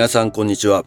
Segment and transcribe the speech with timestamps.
[0.00, 0.86] 皆さんこんにちは。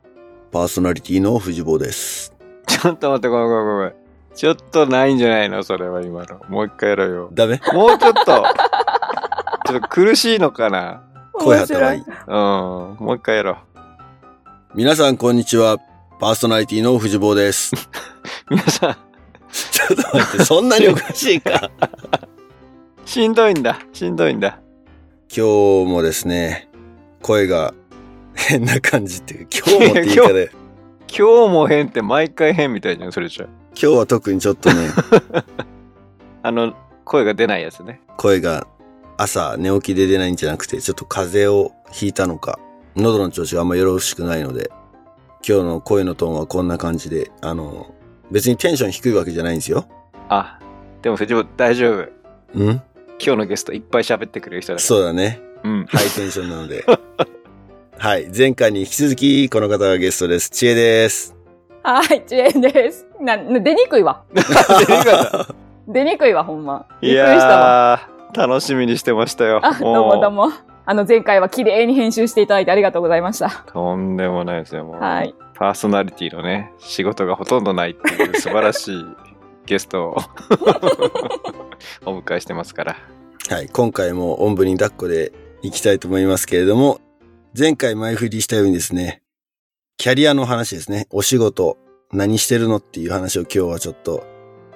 [0.51, 2.33] パーソナリティの藤坊です。
[2.65, 3.93] ちょっと待って、ごめんごめんごめん。
[4.33, 5.61] ちょっとないんじゃないの？
[5.61, 6.41] それは今の。
[6.49, 7.29] もう一回やろうよ。
[7.31, 7.61] ダメ？
[7.73, 8.25] もうちょっと。
[8.25, 11.03] ちょっと苦しいのかな？
[11.33, 12.01] 声張ったいい？
[12.01, 12.35] うん。
[13.05, 13.57] もう一回やろう。
[14.73, 15.77] 皆さんこんにちは。
[16.19, 17.71] パーソナリティの藤坊です。
[18.49, 18.93] 皆さん、
[19.51, 21.69] ちょっと待って、そんなにおかしいか。
[23.05, 23.77] しんどいんだ。
[23.93, 24.57] しんどいんだ。
[25.29, 26.67] 今日もですね、
[27.21, 27.75] 声が
[28.35, 30.51] 変な感じっていう、今日もって言い方で、
[31.15, 33.45] 今日も変って毎回変みたいじゃん、それじゃ。
[33.79, 34.89] 今日は特にちょっとね、
[36.43, 36.73] あの、
[37.05, 38.01] 声が出ないやつね。
[38.17, 38.67] 声が
[39.17, 42.59] 朝寝起きで出ないんじゃなくて、ちょっと風邪をひいたのか、
[42.95, 44.69] 喉の調子があんまよろしくないので、
[45.47, 47.93] 今日の声のトーンはこんな感じで、あの、
[48.31, 49.85] 別にテンション低いわけじゃないんですよ。
[50.29, 50.59] あ、
[51.01, 52.07] でも藤本大丈夫。
[52.55, 52.81] うん？
[53.19, 54.85] 今日のゲストいっぱい喋ってくれる人だから。
[54.85, 55.41] そうだね。
[55.63, 55.85] うん。
[55.85, 56.83] ハイテンションなので。
[57.97, 58.29] はい。
[58.35, 60.49] 前回に引き続き、この方がゲストです。
[60.49, 61.35] ちえです。
[61.83, 63.05] はい、ちえです。
[63.21, 64.23] な、出にくいわ。
[65.87, 66.85] 出にくいわ、ほんま。
[67.01, 67.99] びいっくりしたわ。
[68.33, 69.59] やー、楽しみにしてましたよ。
[69.63, 70.51] あ、どうもどうも。
[70.85, 73.63] あの、前回は綺麗に編集していただいてありがとうございました。
[73.71, 74.95] とんでもないですよ、もう。
[74.99, 75.33] はい。
[75.53, 79.05] パーソナリティのね、仕事がほとんどないっていう素晴らしい
[79.65, 80.17] ゲストを
[82.05, 82.97] お迎えしてますから。
[83.49, 83.69] はい。
[83.69, 86.99] 今回もおんぶに抱っこで行きたいと思いますけれども、
[87.55, 89.21] 前回前振りしたようにですね、
[89.97, 91.05] キャリアの話ですね。
[91.11, 91.77] お仕事、
[92.11, 94.23] 何してるのっていう話を今日はちょっと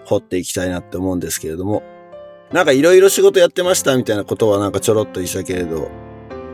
[0.05, 1.81] 掘っていきたいなって思うんですけれども、
[2.51, 5.89] なんかいろいろ仕事やってましたみたいなことはなんかちょろっと言ったけれど、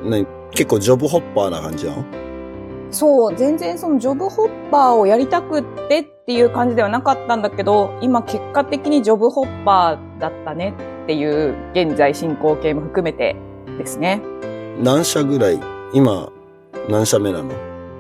[0.06, 2.06] ね、結構ジョブホッパーな感じなの？
[2.90, 13.36] そう、全然そのジョブホッパーをやりたくってっていう感じではなかったんだけど、今結果的にジョブホッパーだったねっていう現在進行形も含めて
[13.78, 14.22] ですね。
[14.80, 16.32] 何社ぐらい今、
[16.90, 17.52] 何社目なの？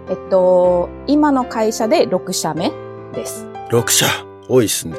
[0.09, 2.71] えっと、今の会社で6社目
[3.13, 3.47] です。
[3.69, 4.05] ?6 社
[4.49, 4.97] 多いっすね。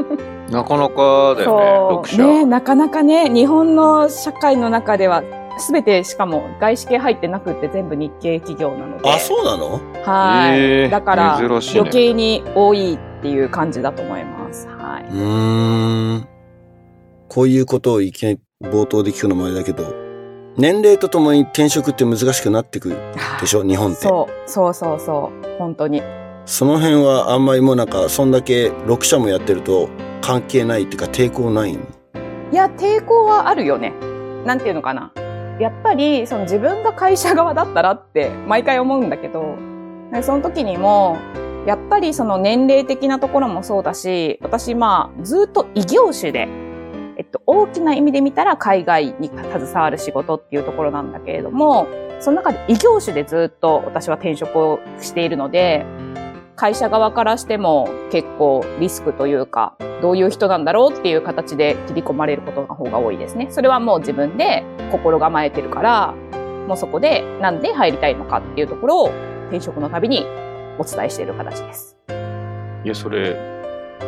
[0.50, 2.22] なかなかだよね、6社。
[2.22, 5.22] ねなかなかね、日本の社会の中では、
[5.58, 9.08] すべてしかも外資系入ってなくって全部日系企業なので。
[9.08, 9.80] あ、そうなの？
[10.04, 14.68] はい、へーだから、余計に多いっていう感じだと思います。
[14.68, 15.18] はうい。
[15.18, 16.28] ーん。
[17.28, 20.03] こういうことをいきなり冒頭で聞くのもあれだけど、
[20.56, 22.96] 年齢とともに転職って難しくなってくる
[23.40, 23.64] でしょ？
[23.64, 24.02] 日本って。
[24.02, 25.58] そう、そうそうそう。
[25.58, 26.00] 本当に。
[26.46, 29.88] その辺はあんまりもうなんか、そんだけ6社もやってると
[30.20, 31.72] 関係ないっていうか抵抗ない？
[31.72, 31.80] の
[32.52, 33.92] いや、抵抗はあるよね。
[34.44, 35.12] なんていうのかな。
[35.58, 39.56] やっぱり、その自分が会社側だったらって毎回思うんだけど、
[40.12, 41.16] でその時にも、
[41.66, 46.46] やっぱりその年齢的なところもそうだし、私まあずっと異業種で、
[47.16, 51.86] えっと、大きな意味で見たら海外に携わる仕事っていうところなんだけれども、
[52.20, 55.84] その中で異業種でずっと私は転職をしているので、
[56.56, 63.48] 会社側からしても結構リスクというか、どういう人なんだろうっていう形で切り込まれることの方が多いですね。
[63.50, 66.14] それはもう自分で心構えてるから、
[66.68, 69.10] もうそこでなんで入りたいのかっていうところを
[69.48, 70.24] 転職のたびに
[70.78, 71.96] お伝えしている形です。
[72.84, 73.36] いや、それ、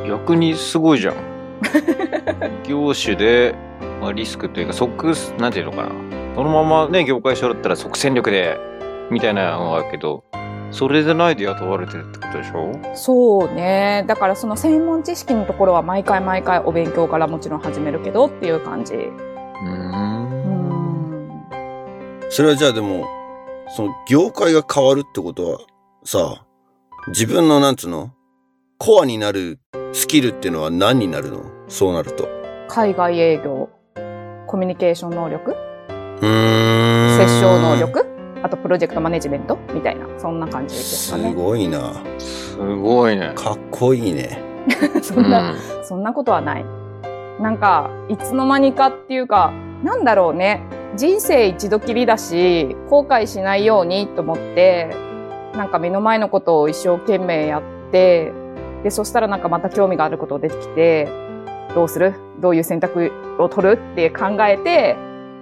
[0.07, 1.36] 逆にすごいじゃん。
[2.67, 3.55] 業種で、
[4.01, 5.89] まあ、リスクというか、即、なんていうのかな。
[6.35, 8.59] そのままね、業界一緒だったら即戦力で、
[9.11, 10.25] みたいなのがあるけど、
[10.71, 12.73] それでないで雇われてるってことでしょ？
[12.95, 14.05] そうね。
[14.07, 18.95] だからその専門知識のところは毎回毎回お勉強からもちろん始めるけどっていう感じ。
[18.95, 19.73] ううーん。
[21.29, 21.47] ん。
[22.29, 23.07] それはじゃあでも、
[23.69, 25.59] その業界が変わるってことは
[26.05, 26.45] さ、
[27.09, 28.11] 自分のなんつうの？
[28.79, 29.59] コアになる
[29.95, 31.45] スキルっていうのは何になるの？
[31.69, 32.29] そうなると。
[32.69, 33.71] 海外営業、
[34.47, 37.19] コミュニケーション能力、うーん。
[37.19, 38.07] 接触能力、
[38.43, 39.57] あとプロジェクトマネジメント？
[39.73, 41.33] みたいな、そんな感じですすかね。
[41.33, 41.95] ごいな。
[42.19, 43.33] すごいね。
[43.35, 44.43] かっこいいね。
[45.01, 46.65] そんな、そんなことはない。
[47.41, 49.53] なんか、いつの間にかっていうか、
[49.83, 50.61] なんだろうね。
[50.97, 54.95] 人生一度きりだし、後悔しないようにと思って、
[55.55, 58.33] なんか目の前のことを一生懸命やって、
[58.87, 61.09] で、そしたらなんかまた興味があること出てきて、
[61.75, 62.15] どうする？
[62.39, 63.11] どういう選択
[63.41, 63.81] を取る？
[63.93, 64.95] って考えて、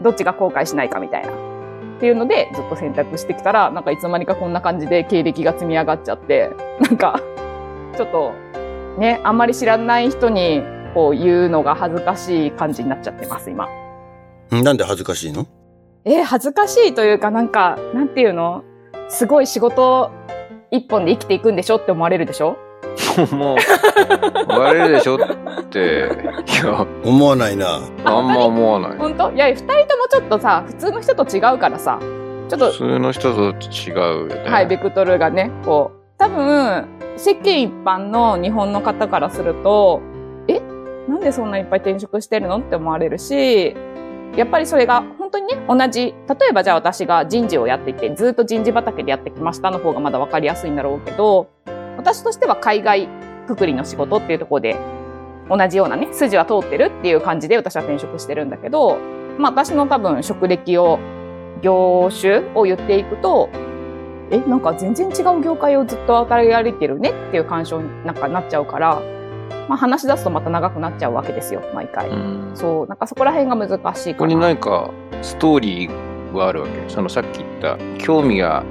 [0.02, 1.28] どっちが後悔しないかみたいな。
[1.28, 7.20] っていうので、ずっと選択してきたら、なんかいつの間にかこんな感じで経歴が積み上がっちゃって、なんか、
[7.94, 8.32] ちょっと、
[8.98, 10.62] ね、あんまり知らない人に
[10.94, 13.68] こう言うのが恥ずかしい感じになっちゃってます、今。
[14.54, 15.46] んなんで恥ずかしいの？
[16.06, 18.64] えー恥ずかしいというか、なんか、なんていうの？
[19.10, 20.10] すごい仕事
[20.70, 22.56] 一本で生きていくんでしょって思われるでしょ？
[23.32, 23.56] もう、
[24.48, 26.08] 言われるでしょって、
[26.46, 27.80] いや、思わないな。
[28.04, 28.98] あんま思わない。
[28.98, 29.32] 本当？
[29.32, 31.98] いや、二人ともちょっとさ、普通の人と違うからさ、
[32.48, 34.50] ちょっと普通の人と違うよね。
[34.50, 40.00] はい、ベクトルがね、こう、多分、世間一般の日本の方からすると、
[40.48, 40.60] え？
[41.08, 43.76] なんでそんないっぱい転職してるのって思われるし、
[44.36, 51.50] やっぱりそれが本当にね、同じ、例えばじゃあ私が人事をやっていて、ずっと人事畑でやってきましたの方がまだわかりやすいんだろうけど、
[52.04, 53.08] 私としては海外
[53.46, 54.76] くくりの仕事っていうところで、
[55.48, 58.98] 同じようなね、筋は通ってるっていう感じで私は転職してるんだけど、
[59.38, 60.98] まあ私の多分職歴を、
[61.62, 63.48] 業種を言っていくと、
[64.30, 69.00] え、なんか全然違う業界をずっと渡り歩いてるねっていう感傷になんかなっちゃうから、
[69.66, 72.10] まあ話し出すとまた長くなっちゃうわけですよ、毎回。
[72.10, 72.50] うん。
[72.54, 74.48] そう、なんかそこら辺が難しいここにかな。
[74.48, 74.90] 何か
[75.22, 78.62] ストーリーはあるわけそのさっき言った興味が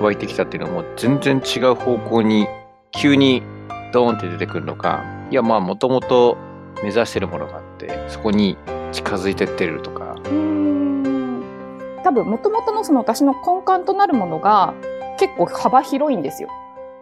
[0.00, 2.46] 湧いてきたっていうのも全然違う方向に
[2.92, 3.42] 急に
[3.92, 6.36] ドーンって出てくるのかいやまあもともと
[6.82, 8.56] 目指してるものがあってそこに
[8.92, 10.58] 近づいてってるとかうん
[12.08, 14.72] 多分、もともとのその私の根幹となるものが
[15.18, 16.48] 結構幅広いんですよ。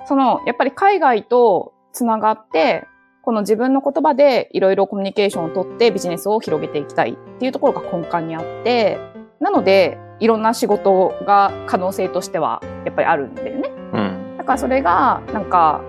[0.07, 2.87] その、やっぱり海外とつながって、
[3.23, 8.99] この自分の言葉でいろいろコミュニケーションをとってビジネスを広げていきたいっていうところが根幹にあって、
[9.41, 13.71] なので、いろんな仕事が可能性としてはやっぱりあるんだよね。
[13.93, 15.81] うんだからそれが、なんか、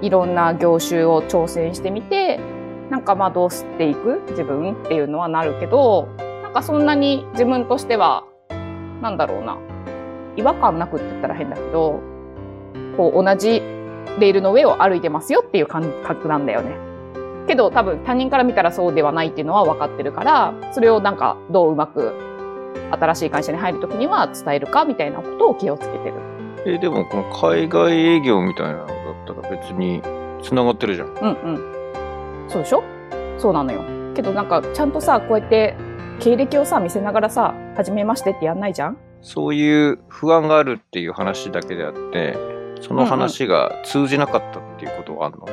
[0.00, 2.40] いろんな業種を挑戦してみて、
[2.90, 6.08] なんかまあどうしていく自分っていうのはなるけど、
[6.42, 8.24] なんかそんなに自分としては、
[9.00, 9.56] なんだろうな、
[10.36, 12.00] 違和感なくって言ったら変だけど、
[12.96, 13.60] こう同じ
[14.18, 16.72] レールの上を歩いてますよっていう感覚なんだよね。
[17.46, 22.12] けど多分他人から見たらそうではないっていうのは分かってるから、それをなんかどううまく
[22.92, 26.14] 新しい会社に入るときには伝えるかみたいなことを気をつけてる。
[26.66, 28.96] えでもこの海外営業みたいなのだっ
[29.26, 30.00] たら別に
[30.42, 32.48] 繋がってるじゃんうんうん。
[32.48, 32.82] そうでしょ？
[33.38, 33.82] そうなのよ。
[34.14, 35.74] けどなんか、ちゃんとさ、こうやって、
[36.20, 38.98] 経歴をさ、見せながらさ、はじめましてってやんないじゃん？
[39.22, 42.36] そういう不安があるっていう話だけであって
[42.80, 45.50] その話が通じなかったっていうことはあるの、い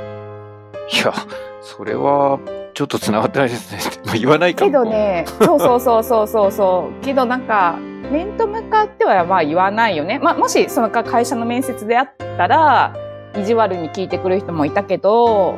[1.05, 1.13] や
[1.61, 2.39] それは
[2.79, 6.99] ちょっと繋がってないですね まあ言わないかけどね、そうそうそうそうそうそう。
[7.03, 7.75] けどなんか、
[8.09, 10.17] 面と向かってはまあ言わないよね。
[10.23, 12.93] まあ、もし、その会社の面接であったら、
[13.37, 15.55] 意地悪に聞いてくる人もいたけど、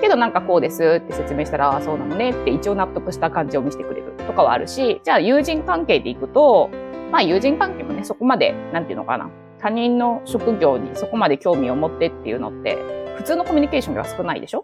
[0.00, 6.70] けどなんかこうですって説明したら、ああ、そうなのねって一応納得した感じを見せてくれるとかはあるし、じゃあ友人関係でいくと、
[7.10, 9.28] まあ友人関係もね、そこまで、なんていうのかな。
[9.60, 12.78] 他人の職業にそこまで興味を持ってっていうのって、
[13.16, 14.62] 普通のコミュニケーションでは少ないでしょ？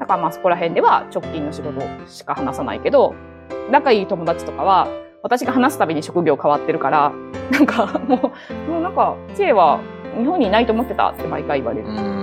[0.00, 3.14] だからまあそこら辺では直近の仕事しか話さないけど、
[3.70, 4.88] 仲いい友達とかは、
[5.22, 7.12] 私が話すたびに職業変わってるから、
[7.52, 8.32] なんかも
[8.68, 9.78] う、もうなんか、チェは
[10.18, 11.88] 日本にいないと思ってたって毎回言われる。
[11.88, 12.20] うん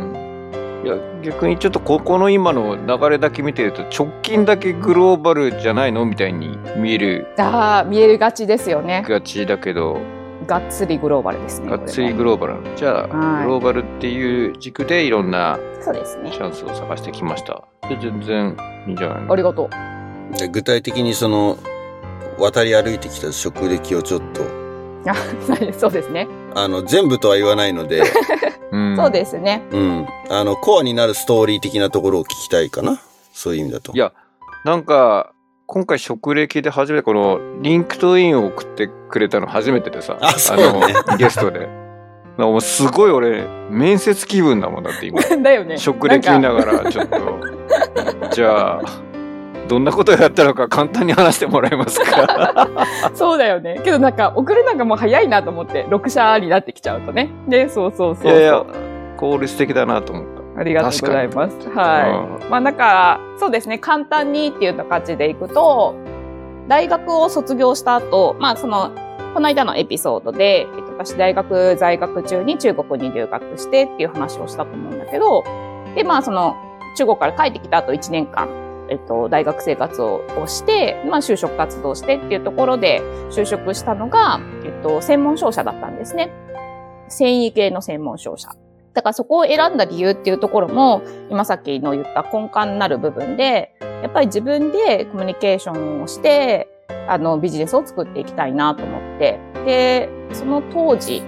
[0.83, 9.03] いや逆にちょっとここの今の流れだけ見てると直近だけグローバルじゃないのみたいに見えるああ、見えるがちですよね。
[9.05, 9.99] がちだけど
[10.47, 11.69] がっつりグローバルですね。
[11.69, 16.39] がっつりこグローバルじゃあはいグローバルっていう軸でいろんなれもそうですねチ。
[16.39, 18.57] ャンスを探してきましたで全然
[18.87, 19.33] いいんじゃないの？
[19.33, 19.69] ありがと
[20.33, 20.37] う。
[20.37, 21.57] で具体的にその、
[22.37, 24.41] 渡り歩いてきた職歴をちょっと、
[25.09, 25.15] あ
[25.77, 26.27] そうですね。
[26.53, 28.03] あの、全部とは言わないので、
[28.71, 29.63] うんそうですね。
[29.71, 30.07] うん。
[30.29, 32.99] あの、コアになるストーリー的なところを聞きたいかな。
[33.31, 33.93] そういう意味だと。
[33.93, 34.11] いや
[34.65, 35.31] なんか
[35.69, 45.77] 今回職歴で初めてこのリンクトインを送ってくれたの初めてでさあそうねのゲストでなんかもうすごい俺面接気分だもんだって今 だよね。
[45.77, 47.17] 職歴見ながらちょっと
[48.31, 48.81] じゃあ
[49.67, 52.69] どんなことをやったのか簡単に話してもらえますか？
[53.13, 53.81] そうだよね。
[53.83, 57.29] けどなんか、送るのがもう早いなと思って、6社になってきちゃうとね。
[57.49, 58.31] で、そうそうそうそう。
[58.31, 58.63] いやいや
[59.17, 61.69] 効率的だなと思ったありがとうございます。
[61.69, 62.49] はい。
[62.49, 65.95] まあなんか、そうですね、簡単にっていう形でいくと、
[66.67, 68.91] 大学を卒業した後、まあその、
[69.33, 75.43] この間のエピソードで、えっと、私大学在学中に中国に留学してっていう話をしたと思うんだけど、
[75.95, 76.55] で、まあその、
[76.95, 78.49] 中国から帰ってきた後1年間、
[78.89, 86.31] えっと、大学生活ををして、まあ就職活動してっていうところで就職したのが、えっと、専門商社だったんですね。
[87.09, 88.49] 繊維系の専門商社。
[88.97, 96.67] だからそこを選んだ理由っていうところも、今さっきの言った根幹になる部分で、やっぱり自分でコミュニケーションをして、
[97.07, 101.21] あの、ビジネスを作っていきたいなと思って、で、その当時、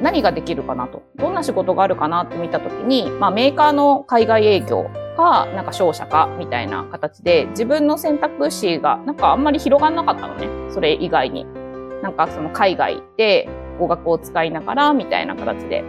[0.00, 10.46] 何ができるかなと、どんな仕事があるかなって見たときに、まあメーカーの海外営業か、なんか商社か、みたいな形で、自分の選択肢が、なんかあんまり広がんなかったのね。
[10.72, 11.44] それ以外に。
[12.04, 13.48] なんかその海外で
[13.80, 15.82] 語学を使いながら、みたいな形で。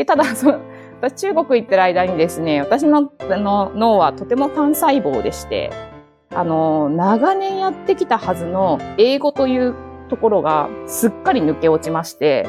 [0.00, 0.60] で、ただ、その、
[1.02, 5.70] 私中国行ってる間にですね、私のあの脳はとても単細胞でして、
[6.34, 9.74] あの、長年やってきたはずの英語という
[10.08, 12.46] ところがすっかり抜け落ちまして、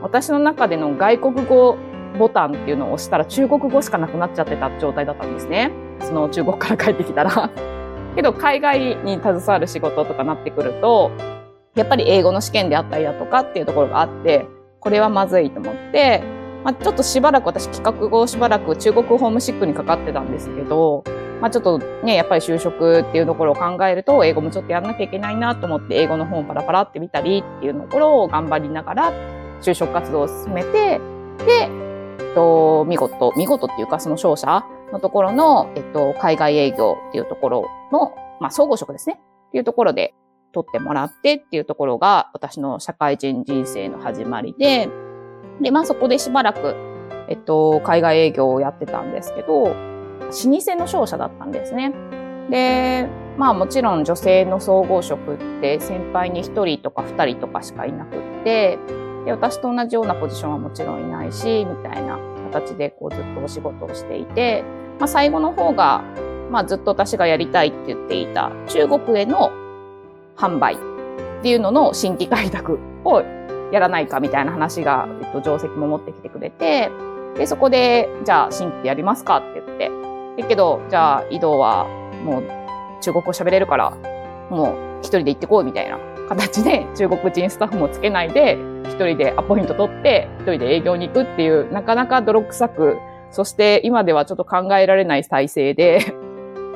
[0.00, 1.76] 私の中での外国語
[2.18, 5.72] ボタンっていうのを押したら中国語しかなくなっちゃってた状態だったんですね。
[6.00, 7.50] その中国から帰ってきたら。
[8.16, 11.10] けど海外に携わる仕事とかなってくると、
[11.74, 14.46] やっぱり英語の試験であったりだとかっていうところがあって、
[14.80, 16.22] これはまずいと思って、
[16.64, 21.04] まあ、ちょっとしばらく私企画後しばらく中国ホームシックにかかってたんですけど、
[21.40, 29.12] まあちょっとね、やっぱり就職っていうところを考えると、英語もちょっとやんなきゃいけないなと思って、英語の本をパラパラって見たりっていうところを頑張りながら、
[29.60, 31.00] 就職活動を進めて、
[31.44, 31.68] で、
[32.18, 39.20] えっと、見事、見事っていうかその商社のところの、えっと、海外営業っていうところの、まあ総合職ですね。
[39.48, 40.14] っていうところで
[40.52, 44.88] 取ってもらってっていうところが私の社会人人生の始まりで、
[45.60, 46.74] で、まあそこでしばらく、
[47.28, 49.70] えっと、海外営業をやってたんですけど、老
[50.30, 51.92] 舗の商社だったんですね。
[52.50, 53.08] で、
[53.38, 58.78] まあもちろん女性の総合職って先輩に1人とか2人とかしかいなくって、
[59.24, 62.18] で私と同じようなポジションはもちろんいないし、みたいな
[62.52, 64.64] 形でこうずっとお仕事をしていて、
[64.98, 66.02] まあ最後の方が、
[66.50, 69.50] まあずっと私がやりたいって言っていた中国への
[70.36, 70.78] 販売っ
[71.42, 73.22] ていうのの新規開拓を
[73.74, 76.90] やらないかみたいな話が、えっと、定石も持ってきてくれて、
[77.36, 79.90] で、そこで、じゃあ、新規でやりますかって言って。
[80.42, 81.86] だけど、じゃあ、移動は、
[82.24, 82.42] もう、
[83.00, 83.90] 中国語喋れるから、
[84.50, 92.96] もう、一人で行ってこうみたいな形で、中国人スタッフもつけないで、一人でアポイント取って、一人で営業に行くっていう、なかなか泥臭く、
[93.30, 96.14] そして今ではちょっと考えられない体制で、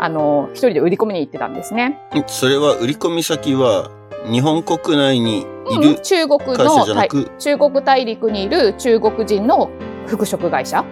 [0.01, 2.01] あの、一人で売り込みに行ってたんですね。
[2.27, 3.91] それは売り込み先は
[4.31, 6.87] 日本国内にいうんる中国の
[7.39, 9.71] 中国大陸にいる中国人の
[10.07, 10.85] 服飾会社、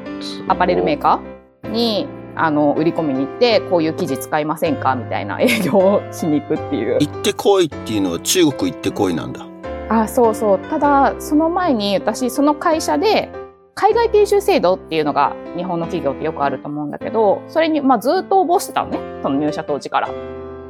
[0.49, 4.95] アパレルメーカーに、あの、売り込みに行って、こういう生地使いませんか？
[4.95, 6.99] みたいな営業をしに行くっていう。
[6.99, 9.47] 行ってこいっていうのは中国行ってこいなんだ。
[9.91, 10.59] あ、そうそう。
[10.59, 13.31] ただ、その前に私、その会社で、
[13.75, 18.99] 海外研修制度っていうのが日本の企業ってよくあると思うんだけど、それに、まあずっと応募してたのね。
[19.23, 20.09] その入社当時から。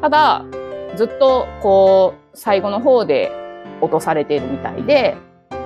[0.01, 0.45] ただ、
[0.97, 3.33] ずっと、こう、最後の方で
[3.81, 5.17] 落とされているみたいで、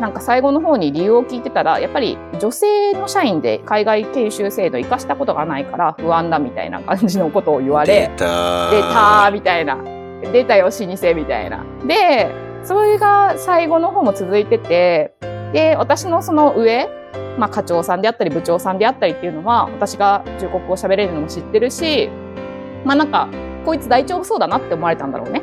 [0.01, 9.77] なんか最後の方に理由を聞いてたら、やっぱり女性の社員で海外研修制度活かしたことがないから不安だみたいな感じのことを言われ、出た出たーみたいな。
[10.33, 11.65] 出たよ、老舗みたいな。
[11.87, 12.31] で、
[12.63, 15.15] それが最後の方も続いてて、
[15.53, 16.89] で、私のその上、
[17.37, 22.11] まあ課長さんであったり部長さんであったりっていうのは、私が中国語を喋れるのも知ってるし、
[22.85, 23.29] まあなんか、
[23.65, 25.43] こいつ大丈夫そうだなって思われたんだろうね。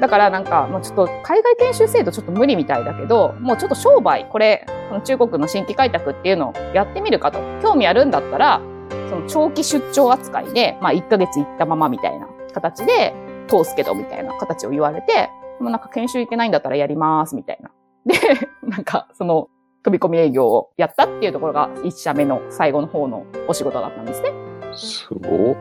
[0.00, 7.38] だからなんか、もうちょっと海外研修制度ちょっと無理みたいだけど、もうちょっと商売、これ、この中国の新規開拓っていうのをやってみるかと。
[7.62, 8.60] 興味あるんだったら、
[9.08, 13.14] その長期出張扱いで、まあ1ヶ月行ったままみたいな形で
[13.48, 17.70] 通すけどみたいな形を言われて、もうなんか研修行けないんだったらやりますみたいな。
[18.06, 18.14] で、
[18.62, 19.48] なんかその
[19.82, 24.32] 飛び込み営業をやったっていうところが1社目の最後の方のお仕事だったんですね。
[24.76, 25.56] すご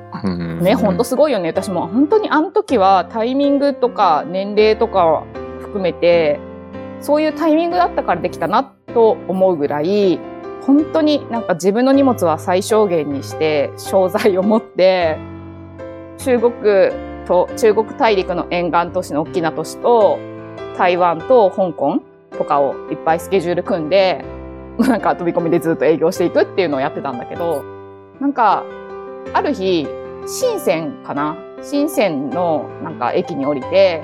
[0.61, 1.49] ね、ほんとすごいよね。
[1.49, 5.23] 私も本当にあの時はタイミングとか年齢とか
[5.59, 6.39] 含めて、
[7.01, 10.19] そういうタイミングだったからできたなと思うぐらい、
[10.65, 15.17] 本当になんか自分の荷物は最小限にして、商材を持って、
[16.17, 16.53] 中国
[17.27, 20.17] と、中国大陸の沿岸都市の大きな都市と、
[20.77, 22.01] 台湾と香港
[22.37, 24.25] とかをいっぱいスケジュール組んで、
[24.79, 27.63] なんか飛び込みでずっと営業していくっていうのをやってたんだけど、
[28.19, 28.63] なんか、
[29.33, 29.87] ある日、
[30.27, 31.37] 深センかな？
[31.61, 34.01] 深センのなんか駅に降りて、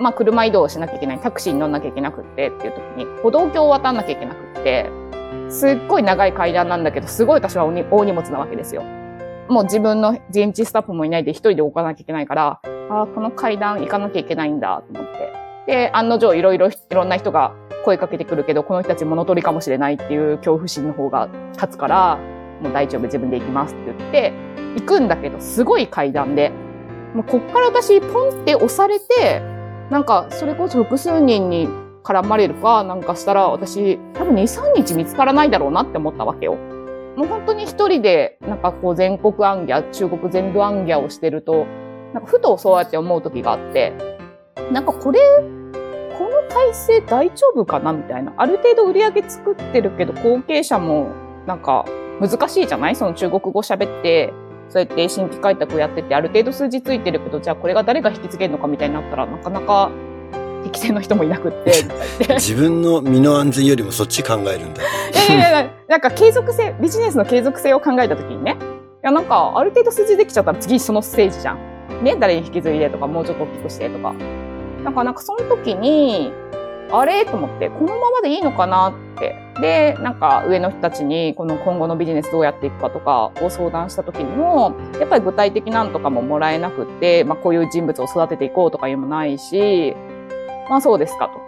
[0.00, 4.90] まあ車移動しなきゃいけない、タクシーに乗んなきゃいけなくってっていう時に、歩道橋を渡んなきゃいけなくって、
[5.48, 8.82] すっごい長い階段なんだけど、すごい私は大荷物なわけですよ。
[9.48, 12.60] もう自分の現地スタッフもいないで一人で置かなきゃいけないから、
[12.90, 15.32] ああ、この階段行かなきゃいけないんだと思って。
[15.66, 22.18] で、案の定いろいろいろんな人が声かけてくるけど、この人たち物取りかもしれないっていう恐怖心の方が立つから、
[22.60, 24.32] もう大丈夫、自分で行きますって言って、
[24.76, 26.52] 行くんだけど、すごい階段で。
[27.14, 29.42] もうこっから私、ポンって押されて、
[29.90, 31.68] なんか、それこそ複数人に
[32.04, 36.56] 絡まれるかなんかしたら、私、多分2、3日見つからないだろうなって思ったわけよ。
[37.16, 41.66] もう本当に一人で、なんかこう全国暗ギャ、中国全部暗ギャをしてると、
[42.14, 43.92] なんかふとそうやって思う時があって、
[44.70, 45.20] なんかこれ、
[46.16, 48.32] この体制大丈夫かなみたいな。
[48.36, 51.08] ある程度売り上げ作ってるけど、後継者も、
[51.46, 51.84] なんか、
[52.20, 52.96] 難しいじゃない？
[52.96, 54.32] その中国語喋って、
[54.68, 59.90] そうやって新規開拓やってて、ある程度数字ついてるけど、じゃあこれが誰が引き継げるのかみたいになったら、なかなか
[60.64, 61.72] 適正の人もいなくって、
[62.34, 64.82] 自分の身の安全よりもそっち考えるんだ。
[64.82, 64.84] い
[65.30, 71.58] やいやいや、なんか継続性、ビジネスの継続性を考えたときにね、いやなんかある程度数字できちゃったら次そのステージじゃん。
[72.02, 74.12] ね、誰に引き継いでとか、もうちょっと大きくしてとか。
[74.84, 76.32] なんかなんかその時に、
[76.90, 77.24] あれ？
[77.24, 79.47] と思って、このままでいいのかなって。
[79.60, 89.94] で、なんか上の人たちにこの今後のビジネスどうやっていくかとかを相談した時にも、やっぱり具体的なんとかももらえなくって、まあこういう人物を育てていこうとかいうのもないし、
[90.70, 91.40] まあそうですかと。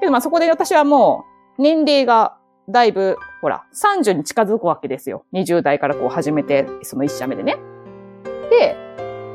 [0.00, 1.24] けどまあそこで私はも
[1.58, 2.36] う年齢が
[2.68, 5.24] だいぶ、ほら、30に近づくわけですよ。
[5.32, 7.56] 20代からこう始めて、その一社目でね。
[8.50, 8.76] で、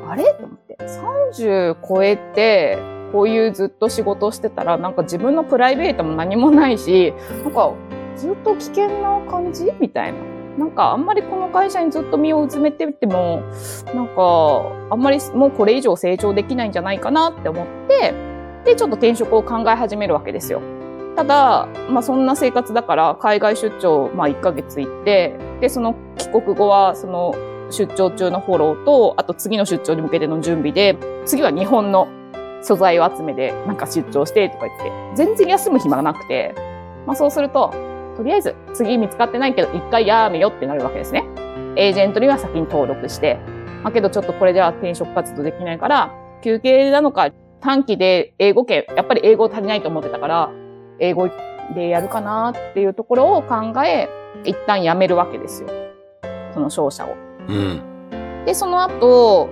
[0.07, 0.23] あれ？
[0.33, 2.77] と思って、30超えて、
[3.11, 7.13] こういうずっと仕事してたら、なんか自分のプライベートも何もないし、
[7.43, 7.73] なんか
[8.15, 9.71] ずっと危険な感じ？
[9.79, 10.19] みたいな。
[10.57, 13.41] なんかあんまりこの会社にずっと身をうずめてても、
[13.93, 18.13] なんかあんまりもうこれ以上成長できないんじゃないかなって思って、
[18.63, 20.61] で、ちょっと転職を考え始めるわけですよ。
[21.15, 27.33] ただ、まあそんな生活だから海外出張、まあ1ヶ月行って、で、その帰国後はその
[27.71, 32.07] 出張中のフォローと、あと次の出張に向けての準備で、次は日本の
[32.61, 36.53] 素材を集めてなんか出張してとか言って、全然休む暇がなくて、
[37.07, 37.73] まあそうすると、
[38.17, 41.25] とりあえず次見つかってないけど一回やめよってなるわけですね。
[41.75, 43.39] エージェントには先に登録して、
[43.83, 46.11] まあけどちょっとこれでは転職活動できないから、
[46.43, 50.51] 休憩なのか短期で英語圏、やっぱり英語足りないと思ってたから、
[50.99, 51.29] 英語
[51.73, 54.09] でやるかなっていうところを考え、
[54.43, 55.69] 一旦辞めるわけですよ。
[56.53, 57.15] その商社を。
[57.47, 57.81] うん。
[58.45, 59.49] で、その後、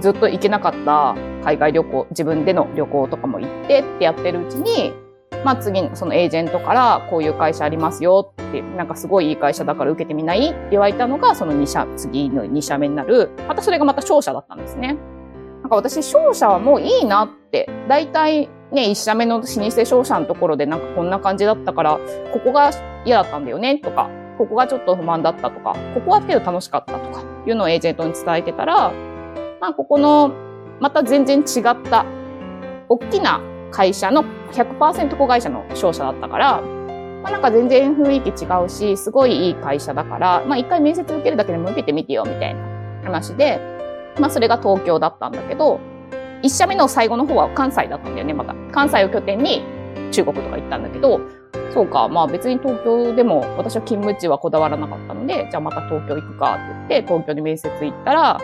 [0.00, 4.92] ずっと行けなかった海外旅行、自分での旅行とかも行ってってやってるうちに、
[5.44, 14.96] まあ次、そのエージェントからこういう会社ありますよって、なんかすごいいい会社だから受けてみないって言われたのが、その2社、次の2社目になる、またそれがまた商社だったんですね。
[15.60, 21.98] なんか私、商社はもういいなって、大体ね、1社目の老舗商社のところでなんかこんな感じだったから、
[22.32, 22.70] ここが
[23.04, 24.08] 嫌だったんだよねとか、
[24.38, 28.92] ここがちょっと不満だったとか、ここはけど楽しかったとか、いうのをエージェントに伝えてたら、
[29.60, 30.32] まあ、ここの、
[30.80, 32.04] また全然違った、
[32.88, 33.40] 大きな
[33.74, 36.62] 会社の100%子会社の商社だったから、
[37.24, 42.60] まあ、なんか全然雰囲気違うし、すごいいい会社だから、まあ、一回面接受けるだけでも受けてみてよ、みたいな
[43.02, 43.58] 話で、
[44.20, 45.80] まあ、それが東京だったんだけど、
[46.42, 48.54] 一社目の最後の方は関西だったんだよね、また。
[48.70, 49.64] 関西を拠点に
[50.12, 51.20] 中国とか行ったんだけど、
[51.72, 58.38] そうか、まあ別に東京でも私は勤務地はこだわらなかったので、じゃあまた東京行くかって言って、東京に面接行ったら、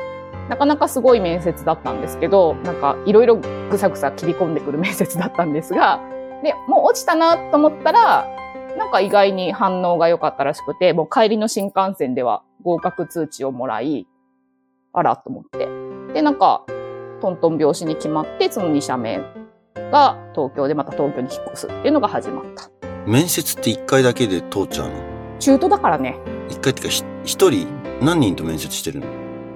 [0.50, 6.00] なかなかすごい面接だったんですけど、なんかいろいろぐさぐさ切り込んでくる面接だったんですが、
[6.42, 8.26] で、もう落ちたなと思ったら、
[8.76, 14.08] なんか意外に反応が良かったらしくて、もう帰りの新幹線では合格通知をもらい、
[14.92, 15.68] あらと思って。
[16.14, 16.64] で、なんか、
[17.20, 19.20] トントン拍子に決まって、その2社目
[19.92, 22.64] が東京でまた東京に引っ越すっていうのが始まった。
[23.06, 24.94] 面接って一回だけで通っちゃうの？
[25.38, 27.68] 中途だからね、一回ってかひ一人
[28.00, 29.06] 何人と面接してるの？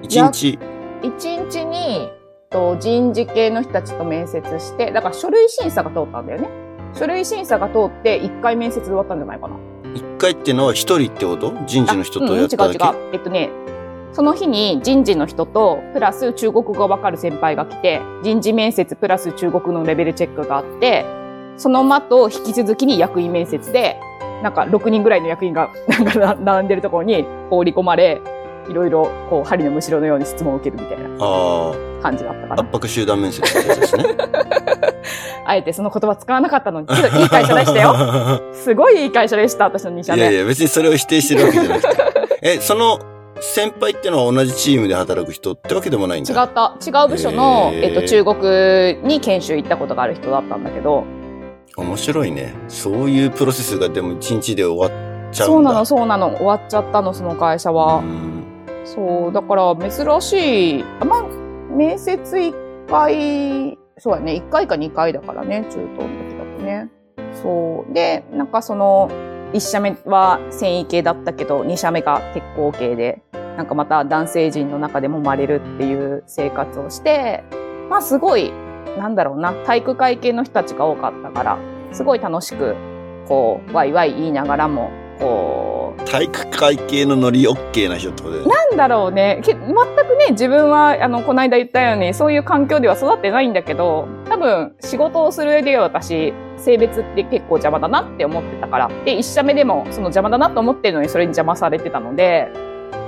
[0.01, 0.57] 一や日
[1.05, 2.09] 一日に
[2.49, 6.49] と人事系の人たちと面接して、だから書類審査が通ったんだよね。
[6.93, 9.55] 書類審査が通って1回面接で終わったんじゃないかな。
[9.93, 11.53] 一回ってのは一人ってこと？
[11.65, 13.13] 人事の人とやっただけ、あうん、違う違う。
[13.13, 13.49] えっとね、
[14.13, 21.05] その日に人事の人と、プラス中国語がわかる先輩が来て、人事面接プラス中国のレベルチェックがあって、
[21.57, 23.99] その後引き続きに役員面接で、
[24.41, 28.21] なんか6人ぐらいの役員がなんか並んでるところに放り込まれ、
[28.69, 32.75] いろいろこう針のむしろのように質問を受けるみたいなあ感じだったかあ、な圧。
[32.75, 33.47] 迫集団面接で
[33.87, 34.05] すね。
[35.47, 37.95] あえてその言葉使わなかったのに、けどいい会社でしたよ。
[38.53, 40.21] すごいいい会社でした、私の2社目。
[40.21, 41.87] いやいや、別にそれを否定してるわけじゃなくて。
[42.41, 42.99] え、その
[43.39, 46.43] 先輩ってのは同じチームで働く人ってわけでもないんだ。
[46.43, 46.75] 違った。
[46.83, 51.03] 違う部署の、へーえっと、中国に研修行ったことがある人だったんだけど、
[51.77, 52.53] 面白いね。
[52.69, 55.55] そういうプロセスがでも一日で終わっちゃうんだ。
[55.55, 56.29] そうなの、そうなの。
[56.37, 58.01] 終わっちゃったの、その会社は。
[58.85, 60.83] そう、だから珍しい。
[61.05, 61.23] まあ、
[61.75, 62.53] 面接1
[62.87, 66.89] 回、そうだね、1回か2回だからね、中東の時だとね。
[67.33, 67.93] そう。
[67.93, 69.09] で、なんかその、
[69.53, 73.21] 1社目は繊維系だったけど、2社目が鉄鋼系で、
[73.57, 77.43] なんかまた男性陣の中でもまれるっていう生活をして、
[77.89, 78.51] まあすごい、
[78.97, 81.57] なんだろうな、体育会系の人たちが多かったから、
[81.91, 82.75] すごい楽しく、
[83.27, 84.89] こう、ワイワイ言いながらも、
[86.05, 88.45] 体育会系のノリ OK な人ってことで。
[88.45, 89.41] なんだろうね。
[89.43, 89.73] け全く
[90.17, 98.89] ね、自分は、あの、この間言ったように、そういう環境では育ってないんだけど、多分、仕事をする上では私、性別って結構邪魔だなって思ってたから。
[99.03, 102.49] で、一社目でも、その邪魔だなと思ってるのに、それに邪魔されてたので、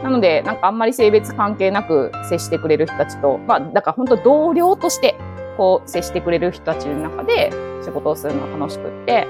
[0.03, 5.15] なので、なんかあんまり性別関係なく接してくれる人たちと、まあ、だから本当同僚として、
[5.57, 7.51] こう、接してくれる人たちの中で
[7.83, 9.27] 仕事をするのが楽しくって、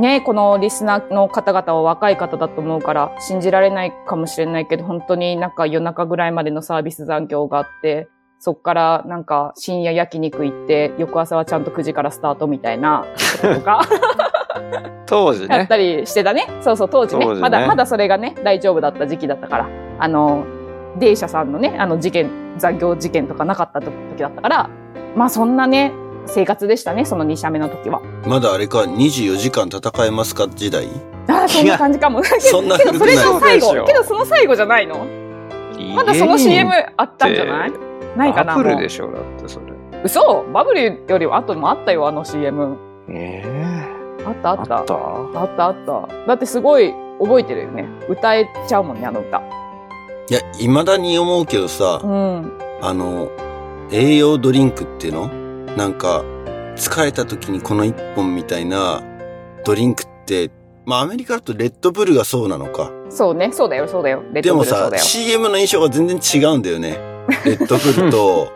[0.00, 8.08] ね、このリスナーの方々は若い方だと思うから信じられないかもしれないけど、本当になんか夜中ぐらいまでのサービス残業があって、
[8.38, 13.04] そっからなんか深夜焼肉行って、翌朝はちゃんと9時からスタートみたいな
[13.42, 13.82] こととか
[15.04, 15.54] 当時ね。
[15.54, 16.46] やったりしてたね。
[16.62, 17.24] そうそう、当時ね。
[17.26, 19.68] 当時ねまだ、まだそれがね、大丈夫だった時期だったから。
[19.98, 20.46] あの、
[20.98, 24.70] デイ社さんのね、あの事件、残業事件とかなかった時だったから、
[25.14, 25.92] まあそんなね、
[26.26, 28.00] 生活でしたね、その2社目の時は。
[28.26, 30.88] まだあれか、24時間戦えますか時代？
[31.28, 32.22] ああ、そんな感じかも。
[32.22, 33.84] けどそんなけどそれ古の最後。
[33.86, 35.06] けどその最後じゃないの？
[35.94, 37.72] まだその CM あったんじゃない？
[38.16, 39.66] ないかなバブルでしょ、だってそれ。
[40.04, 40.44] 嘘？
[40.52, 42.76] バブルよりは後もあったよ、あの CM。
[43.08, 43.42] え
[44.26, 44.56] あったあっ。
[44.58, 44.94] えあったた
[45.40, 45.74] あったあっ
[46.08, 46.26] た。
[46.26, 47.88] だってすごい覚えてるよね。
[48.08, 49.38] 歌えちゃうもんね、あの歌。
[50.28, 52.52] いや、未だに思うけどさう、ん。
[52.82, 53.28] あの、
[53.90, 55.39] 栄養ドリンクっていうの？
[55.76, 56.24] なんか、
[56.76, 59.02] 疲れた時にこの一本みたいな
[59.64, 60.50] ドリンクって、
[60.86, 62.90] まあアメリカだとレッドブルがそうなのか。
[63.10, 64.22] そうね、そうだよ、そうだよ。
[64.32, 65.30] レッでもさドブルそうだ、よ。
[65.30, 66.98] CM の印象が全然違うんだよね。
[67.44, 68.48] レッドブルと、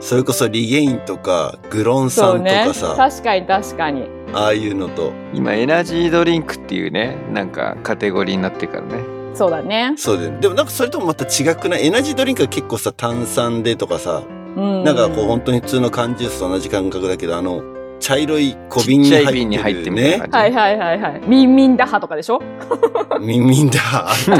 [0.00, 2.74] それこそリゲインとか、グロン酸とか。
[2.74, 4.08] さ、確かに確かに。
[4.32, 9.02] ああいうのと、今、エナジードリンクっていうね、なんかカテゴリーになってるからね。
[9.34, 9.92] そうだね。
[9.96, 10.38] そうだよね。
[10.40, 11.86] でもなんかそれともまた違くない？
[11.86, 14.22] エナジードリンクは結構さ、炭酸でとかさ、
[14.56, 14.84] うん。
[14.84, 17.62] なんかこう本当に普通の缶ジュースと同じ感覚だけど、あの、
[18.00, 20.28] 茶色い小瓶にちっちゃい入って瓶に入ってるねみたいな。
[20.28, 20.36] 感じ。
[20.38, 21.20] はいはいはいはい。
[21.26, 22.40] ミンミンダハとかでしょ？
[23.20, 23.78] ミンミンだ。
[23.92, 24.38] あったね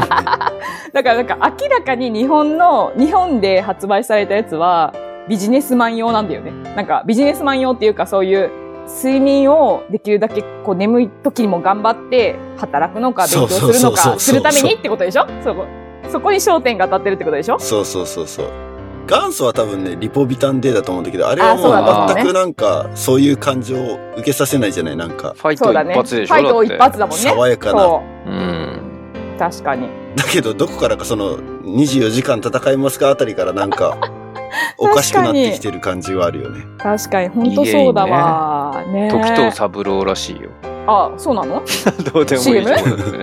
[0.93, 4.93] だからなんか明らかに日本の、日本で発売されたやつは
[5.27, 6.51] ビジネスマン用なんだよね。
[6.75, 8.49] なんかビジネスマン用っていうかそういう
[8.87, 15.27] 睡眠をできるだけこう眠い時にも頑張って働くのか勉強するのそうそうそうそうかするためにってことでしょ？
[15.43, 15.65] そこ、
[16.09, 17.59] そこに焦点が当たってるってことでしょ？
[17.59, 18.47] そうそうそうそう。
[19.09, 25.93] 元祖は多分ね、リポビタン D だと思うんだけど、あれはもう全くなんか、そういう感情を受けさせないじゃないなんか、ファイトそうだね。
[25.95, 26.77] フ一発でしょァイト一。
[26.77, 27.23] 発だもんね。
[27.23, 27.79] 爽やかな。
[27.79, 28.81] そうん。
[29.35, 29.39] う。
[29.39, 29.87] 確かに。
[30.15, 33.97] だけど、どこからかその、24時間戦いますかあたりからなんか、
[34.77, 36.63] おかしくなってきてる感じはあるよね。
[36.77, 38.83] 確かに、本当そうだわ。
[38.91, 40.49] ね時藤三郎らしいよ。
[40.87, 41.61] あ、そうなの？
[42.13, 42.65] どうでもいい CM？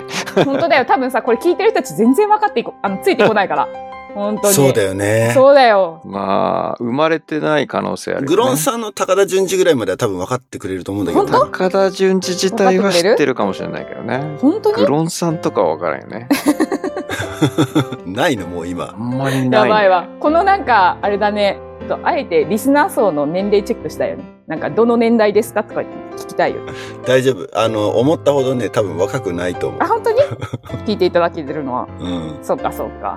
[0.45, 0.85] 本当だよ。
[0.85, 3.69] 多分さ、これ聞いてる人たち全然分かっていこ、あの、ついてこないから。
[4.17, 4.55] 本当に。
[4.55, 5.31] そうだよね。
[5.35, 6.01] そうだよ。
[6.07, 8.27] まあ、生まれてない可能性あるよね。
[8.29, 11.47] グロンさんの高田純次ぐらいまでは多分分かってくれると思うんだけど本当？
[11.51, 14.39] 高田純次自体は知ってるかもしれないけどね。
[14.41, 14.77] 本当に？
[14.77, 16.29] グロンさんとかは分からんよね。
[18.07, 18.93] ないのもう今あ。
[18.97, 20.09] んまりない、やばいわ。
[20.21, 21.59] このなんか、あれだね。
[21.89, 24.25] とあえてリスナー層の年齢チェックしたよね。
[24.49, 25.87] なんか、どの年代ですかとか聞
[26.29, 26.63] きたいよ。
[27.07, 27.47] 大丈夫。
[27.59, 30.21] あの、思ったほどね、多分若くないと思あ、本当に？
[30.87, 31.87] 聞いていただけてるのは。
[32.01, 32.05] う。
[32.05, 32.39] うん。
[32.43, 33.17] そうか、そうか。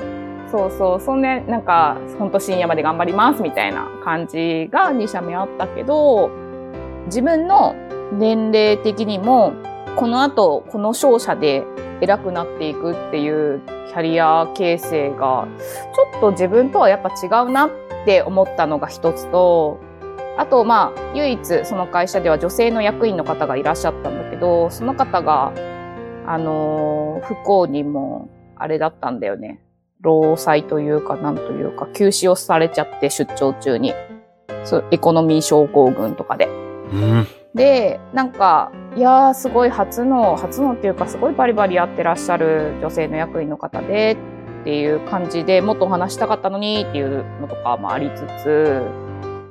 [0.51, 0.99] そうそう。
[0.99, 6.29] そんで、なんか、ほんと深夜まで頑張りますみたいな感じが2社目あったけど、
[7.05, 7.75] 自分の
[8.13, 9.53] 年齢的にも、
[9.95, 11.63] この後、この商社で
[12.01, 15.47] 偉くなっていくっていうキャリア形成が、
[15.95, 17.69] ちょっと自分とはやっぱ違うなっ
[18.05, 19.79] て思ったのが一つと、
[20.37, 25.51] あと、まあ、唯一その会社では女性の役員の方がいらっしゃったんだけど、その方が、
[26.25, 29.59] あのー不幸にも、あれだったんだよね。
[30.01, 33.93] 労災というか、なんというか、休止をされちゃって、出張中に。
[34.63, 36.47] そう、エコノミー症候群とかで。
[36.47, 37.27] うん。
[37.53, 44.17] で、なんか、いやー、すごい初の、初のっていうか、すごいバリバリやってらっしゃる女性の役員の方で、
[44.61, 48.81] っていう感じでもっとお話したかったのにっていうのとかもありつつ、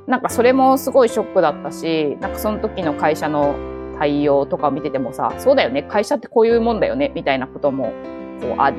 [0.06, 3.54] なんかそれもすごいショックだったし、なんかその時の会社の
[3.98, 7.92] 対応とか見ててもさ、そうだよね、会社ってこういうもんだよね、みたいなことも
[8.40, 8.76] こうあり、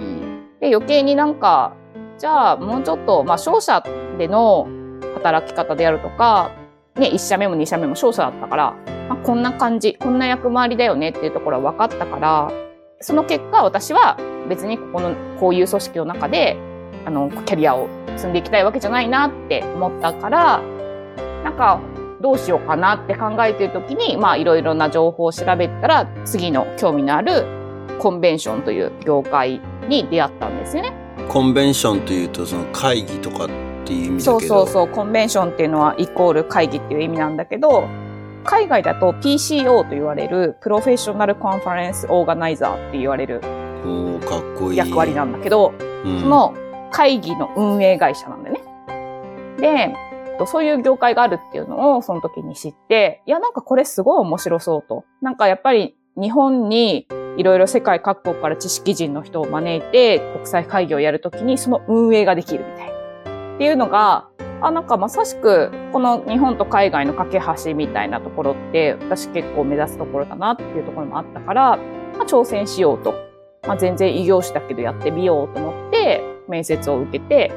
[0.59, 1.73] で余計になんか、
[2.17, 3.83] じゃあもうちょっと、まあ商社
[4.17, 4.67] での
[5.15, 6.51] 働き方であるとか、
[6.95, 8.75] ね、1社目も2社目も商社だったから、
[9.07, 12.51] まあ、こんな感じ、こんな役回りだよねっていうところは分かったから、
[13.01, 14.17] その結果私は
[14.49, 16.57] 別にここの、こういう組織の中で、
[17.05, 20.61] あの、キャリアを積んでいきたいわけじゃないなって思ったから、
[21.43, 21.79] なんか、
[22.21, 27.45] どうしようかなって考えてるときに、まあいろいろな情報を調べたら、次の興味のある
[27.99, 30.93] コンベンションという業界に出会ったんですよね。
[31.27, 33.47] コンベンションというと、その会議とかっ
[33.85, 34.21] ていう意味だけど。
[34.21, 37.87] そうそうそう、コンベンションっていうのはイコール会議っていう意味なんだけど、
[38.45, 43.41] 海外だと PCO と言われるプロフェッショナルコンファレンスオーガナイザーって言われる
[43.83, 44.77] おーかっこいい。
[44.77, 45.73] 役割なんだけど、
[46.05, 46.55] うんその
[46.91, 48.61] 会議の運営会社なんだよね。
[49.59, 49.95] で、
[50.39, 55.03] とそういう業界があるっていうのをその時に知って、いやなんかこれすごい面白そうと。
[55.21, 63.55] なんかやっぱり日本にいろいろ世界各国から知識人の人を招いて国際会議をやるときにその運営ができるみたいな。
[63.55, 64.29] っていうのが、
[64.61, 71.77] あ、なんかまさしくこの日本と海外の架け橋みたいなところって私結構目指すところだなっていうところもあったから、
[72.17, 73.13] まあ、挑戦しようと。
[73.67, 77.51] まあ、全然異業種だけどやってみようと思って面接を受けて、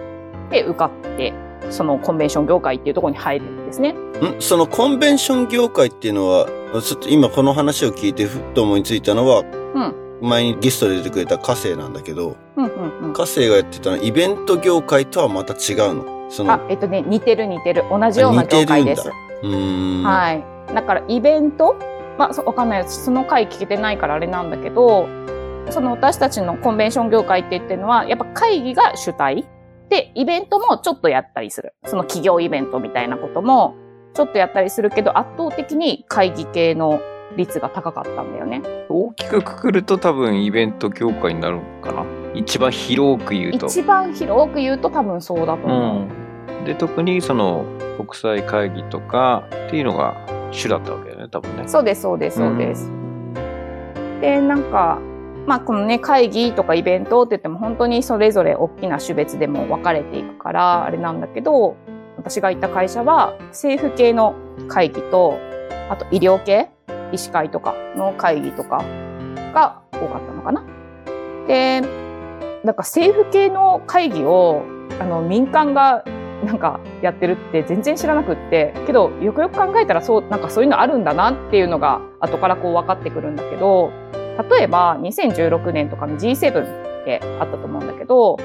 [0.51, 1.33] で、受かって、
[1.71, 3.93] そのコンベンション業界っていうところに入るんですね。
[3.93, 3.97] ん？
[4.41, 6.47] そのコンベンション業界っていうのは、
[6.83, 10.29] ちょっと今この話を聞いてふっと思いついたのは、うん。
[10.29, 13.13] 前にゲストで出てくれた火星なんだけど、うんうんうん。
[13.13, 16.31] 火星がやってたのはイベント業界とはまた違うの？
[16.31, 17.85] その、あ、えっとね、似てる似てる。
[17.91, 19.11] 同じような業界です。
[19.43, 20.03] うーん。
[20.05, 20.45] はい。
[20.75, 21.75] だからイベント？
[22.19, 22.89] まあ、そわかんない。
[22.89, 25.09] その回聞けてないからあれなんだけど、
[25.71, 29.49] その私たちのコンベンション業界って言ってるのは、やっぱ会議が主体
[29.93, 31.75] で、イベントもちょっとやったりする。
[31.85, 33.75] その企業イベントみたいなことも
[34.15, 36.99] ちょっとやったりするけど、圧倒的に会議系の
[37.37, 38.63] 率が高かったんだよね。
[38.89, 42.07] 大きくくくると多分イベント業界になるのかな？
[42.33, 43.67] 一番広く言うと。
[43.67, 46.07] 一番広く言うと多分そうだとう思
[46.49, 46.53] う。
[46.63, 46.65] ん。
[46.65, 47.67] で、特にその
[47.99, 50.17] 国際会議とかっていうのが
[50.53, 51.69] 主だったわけだよね、多分ね。
[51.69, 52.91] そうです、そうです、そうです。
[54.23, 54.99] で、なんか、
[55.47, 61.77] まあこのね、会議とかイベントって言っても本当にそれぞれ大きな種別でも分かれていくから、あれなんだけど、
[62.17, 64.35] 私が行った会社は政府系の
[64.69, 65.39] 会議と、
[65.91, 66.71] あと医療系、
[67.11, 68.85] 医師会とかの会議とか
[69.53, 70.65] が多かったのかな。
[71.49, 71.81] で、
[72.63, 74.63] なんか政府系の会議を、
[75.01, 76.05] あの、民間が
[76.45, 83.91] なんかやってるって全然知らなくって、けどよくよく考えたらそう、なんかそういうのあるんだなっていうのが後からこう分かってくるんだけど、
[84.51, 88.39] 例えば2016年とかの G7 ってあったと思うんだけど、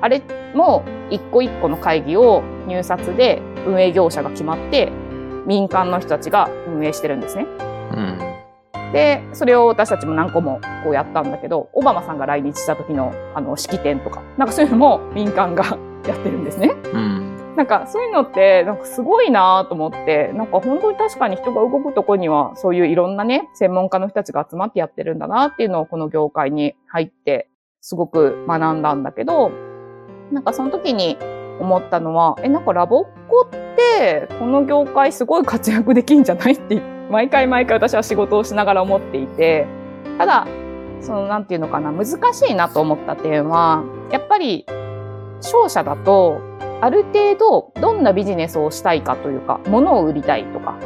[0.00, 0.22] あれ
[0.54, 4.92] も一個一個の会議を入札で運営業者が決まって
[5.46, 7.46] 民間の人たちが運営してるんですね。
[7.92, 8.18] うん。
[8.92, 15.64] で、それを私たちも何個もこうやったんだけど、オバマさんが来日した時のあの式典とか、なんかそういうのも民間が
[16.06, 16.70] やってるんですね。
[16.92, 17.33] うん。
[17.56, 27.48] なんかそういうのって、なんかすごいなと思って、なんか本当に確かに人が動くとこには、そういういろんなね、専門家の人たちが集まってやってるんだなっていうのをこの業界に入って、
[27.80, 29.52] すごく学んだんだけど、
[30.32, 31.16] なんかその時に
[31.60, 39.66] 思ったのは、え、なんかラボっ子って、この業界すごい活躍できんじゃないって、毎回毎回私は仕事をしながら思っていて、
[40.18, 40.46] ただ、
[41.00, 44.66] そのなんていうのかな、難しいなと思った点は、やっぱり、
[45.40, 46.40] 商社だと、
[46.84, 50.76] ある程度どんなビジネスをしたいかというか、物を売りたいとか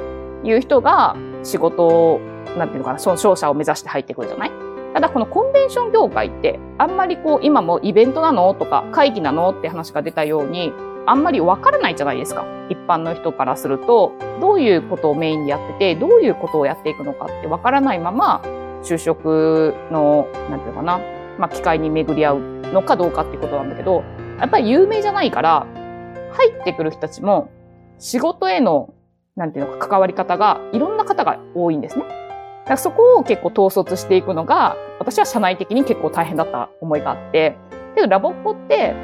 [0.44, 2.20] いう人が仕事を、
[2.56, 4.52] なんていうのかな、その商社を目指して入ってくるじゃない？
[4.94, 10.72] ただこのコンベンション業界ってあんまりこう今もイベントなのとか会議なのって話が出たように
[11.04, 12.46] あんまりわからないじゃないですか。
[12.70, 18.40] 一般の人からするとどういうことをメインにやっててどういうことをやっていくのかってわからないまま
[18.84, 21.00] 就職の、なんていうのかな、
[21.40, 22.40] まあ機会に巡り合う
[22.72, 24.04] のかどうかっていうことなんだけど
[24.38, 25.66] やっぱり有名じゃないから
[26.32, 27.50] 入ってくる人たちも
[27.98, 28.94] 仕事への、
[29.36, 32.04] なんていうのか、関わり方が、いろんな方が多いんですね。
[32.04, 32.10] だ
[32.64, 37.56] からそこを結構統率していくのが、私は社内的に結構大変だった思いがあって、
[37.94, 38.94] けどラボっ子って、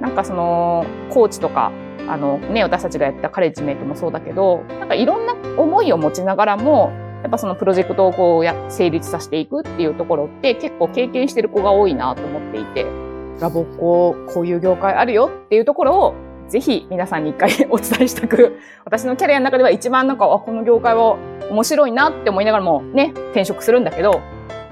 [0.00, 1.72] なんかその、コーチとか、
[2.06, 12.84] あのね、私たちがやったカレッジメイトもそうだけど、なんかいろんな思いを持ちながらも、やっぱそのプロジェクトをこうや、成立させていくっていうところって結構経験してる子が多いなと思っていて、
[13.40, 16.14] ラボっ子、こういう業界あるよっていうところを
[16.48, 21.16] ぜひ皆さんに一回お伝えしたく、私のキャリアの中では一番なんか、あ、この業界は
[21.50, 24.20] 面白いなって思いながらもね、転職するんだけど、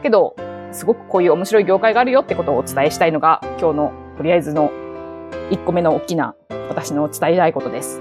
[0.03, 0.37] けど、
[0.73, 4.71] すごくこういう面白い業界があるよってことをお伝えしたいのが、今日のとりあえずの
[5.51, 6.35] 1個目の大きな
[6.69, 8.01] 私の伝えたいことです。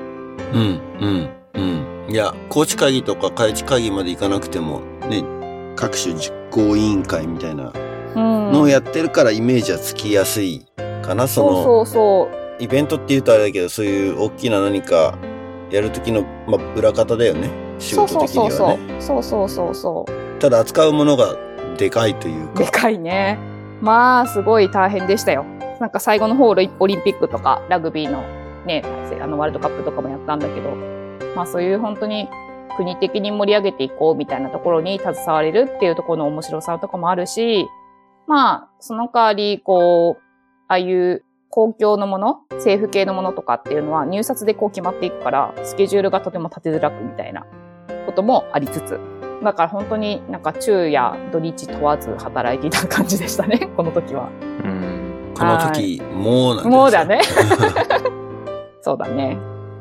[0.54, 2.08] うん、うん、うん。
[2.10, 5.24] いや、高知会議とか会知会議まで行かなくても、ね、
[5.76, 7.72] 各種実行委員会みたいな
[8.16, 8.52] うん。
[8.52, 10.66] のをやってるからイメージはつきやすい
[11.02, 12.41] かな、その、そうそうそう。
[12.62, 15.18] イベントって言うとあれだけど、そういう大きな何か
[15.72, 17.50] やる時の、まあ、裏方だよね。
[17.80, 18.98] 仕そう事的そうそうそにはね。
[18.98, 19.02] う。
[19.02, 20.40] そうそうそうそう。
[20.40, 21.36] ただ扱うものが
[21.78, 22.64] でかいというか。
[22.64, 23.40] でかいね。
[23.82, 25.44] まあ、すごい大変でしたよ。
[25.80, 26.70] なんか最後の方、オリン
[27.04, 28.22] ピックとか、ラグビーの
[28.68, 28.84] ね、
[29.20, 30.70] あの、ワールドカップとかもやったんだけど、
[31.36, 32.30] まあそういう本当に
[32.78, 37.68] 国的に盛り上げていこうみたいなところに携われるっていうところの面白さとかもあるし、
[38.28, 40.24] まあ、その代わり、こう、
[40.68, 47.46] ああいう公共のもの、政府系のものとかっていうのは入札でこう決まっていくから、スケジュールがとても立てづらくみたいな
[48.06, 49.00] こともありつつ、
[49.44, 54.30] だから本当になんか昼夜土日問わず働いていた感じでしたね、 この時は。
[54.42, 55.34] うん。
[55.38, 57.06] この時、もうなんですよもうだ。
[57.06, 57.22] ね。
[58.82, 59.38] そうだね。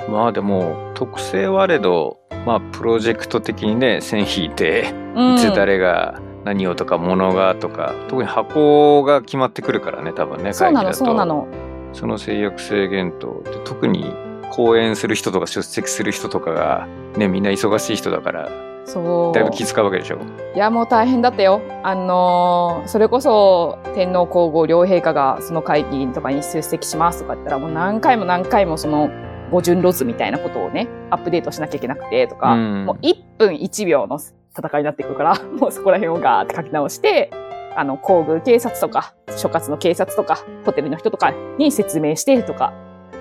[0.09, 5.35] まあでも、特性はあれど、まあプロジェクト的にね、線引いて、うん。
[5.35, 11.46] いつ誰が何をとか物がとか、特に箱が決まってくるからね、多分ね、そうなの、会議だとそうなの。
[11.92, 14.14] その制約制限と、で特に
[14.53, 18.48] 講演する人とか出席する人とかが、ね、みんな忙しい人だから、
[18.85, 19.35] そう。
[19.35, 20.18] だいぶ気使うわけでしょ。
[20.55, 21.61] いや、もう大変だったよ。
[21.83, 29.11] あのーそれこそ天皇皇后両陛下がその会議とかに出席しますとか言ったらもう何回も何回もその
[29.50, 34.18] 語順ロズみたいなことをね、アップデートしなきゃいけなくてとか、うんもう1分1秒の
[34.57, 37.31] 戦いになってくるから、 もうそこら辺をガーって書き直して、
[37.77, 42.73] あの、皇宮警察とか、所轄の警察とか、ホテルの人とかに説明してとか、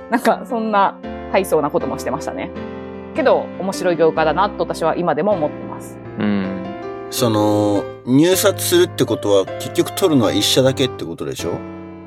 [0.09, 0.95] なんかそんな
[1.31, 2.49] 大層なこともしてましたね。
[3.15, 5.99] けど、面白い業界だなと私は今でも思ってます。
[6.17, 6.63] うん。
[7.11, 11.51] その、入札するってことは、結局取るのは一社だけってことでしょ？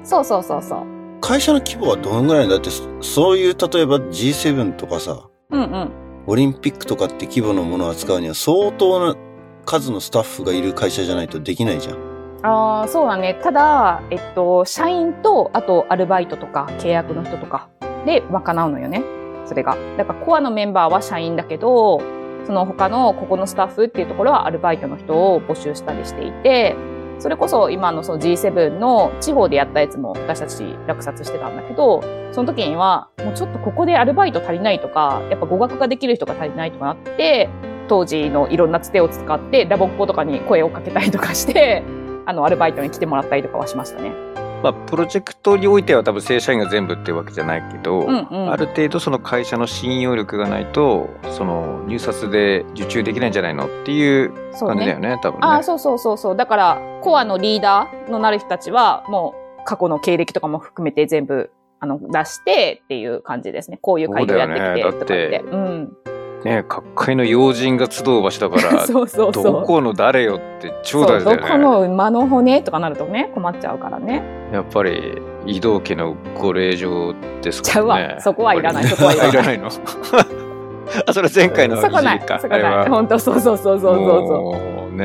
[0.05, 0.81] そうそうそうそう。
[1.21, 5.17] 会社の規模はどのぐらいだって、そそういう、例えば G7 とかさ、
[5.51, 5.91] うんうん。
[6.27, 9.17] オリンピックとかって規模のものを扱うには相当な
[9.65, 11.97] 数のスタッフがいる会社じゃないとできないじゃん。
[12.45, 13.39] ああ、そうだね。
[13.43, 17.69] ただ、えっと、社員と、あと、アルバイトとか、契約の人とか
[18.05, 19.03] で賄うのよね。
[19.47, 19.77] それが。
[19.97, 22.01] だから、コアのメンバーは社員だけど、
[22.45, 26.75] その他のここのスタッフっていうところはアルバイトの人を募集したりしていて、
[27.23, 37.49] それこそ今のその G7 の地方でやったやつも私たち落札してたんだけど、その時には、もうちょっとここでアルバイト足りないとか、やっぱ語学ができる人が足りないとかなって、
[37.87, 41.85] 当時のいろんなつてを使ってラボっ子とかに声をかけたりとかして、
[42.27, 44.32] あの、アルバイトに来てもらったりとかはしましたね。
[44.63, 54.75] まあ、プロジェクトにおいては多分正社員が全部っていうわけじゃないけど、うんうんある程度その会社の信用力がないと、その入札で受注できないんじゃないのっていうそうね。
[54.75, 55.47] 感じだよね、多分ね。
[55.47, 56.37] ああ、そうそうそうそう。
[56.37, 63.79] だから、コアのリーダーのなる人たちは、もう過去の経歴とかも含めて全部、あの、出してっていう感じですね。
[63.81, 65.51] こういう会議をやってきて、そうだよねって。
[65.51, 65.97] だうん。
[66.45, 69.45] ね各界の要人が集う場所だから、 そうそうそう。
[69.45, 71.43] どこの誰よって超大事だよね。
[71.43, 74.23] どこの馬の骨とかなるとね、困っちゃうからね。
[74.53, 78.15] やっぱり、移動家のご令状ですちゃうからね。
[78.15, 78.21] わ。
[78.21, 79.59] そこはいらない、そこはいらない。
[79.59, 79.69] の？
[81.07, 82.23] あ、それ前回のそこない。
[82.41, 82.89] そこない。
[82.89, 84.57] 本当そうそうそうそうそうそ
[84.93, 84.97] う。
[84.97, 85.05] ね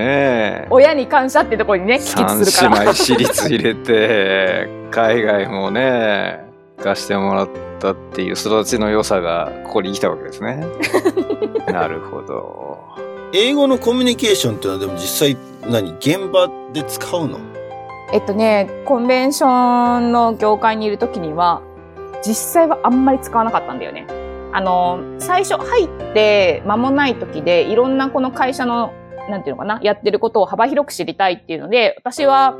[0.65, 0.67] え。
[0.69, 2.79] 親に感謝ってところにね、帰三結するから。
[2.79, 6.45] 姉妹私立入れて、海外もね、
[6.83, 10.65] 貸してもらったっていう育ちの良さがここに来たわけですね。
[11.67, 12.79] なるほど。
[13.33, 15.37] 英語のコミュニケーションっていうのはでも実際
[15.69, 15.91] 何？
[15.97, 17.39] 現場で使うの？
[18.13, 21.61] えっとね、コンベンションの業界にいるときには、
[22.25, 24.07] 実際はあんまり使わなかったんだよね。
[24.53, 28.93] あの、最初入って間もない時で、いろんなこの会社の、
[29.29, 32.55] なんていうのかな、やってることを幅広く知りたいっていうので、私は、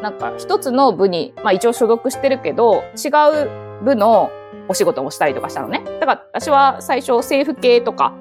[0.00, 3.08] なんか一つの部に、まあ一応所属してるけど、違
[3.44, 4.30] う部の
[4.68, 5.82] お仕事をしたりとかしたのね。
[6.00, 8.12] だから私は最初政府系とか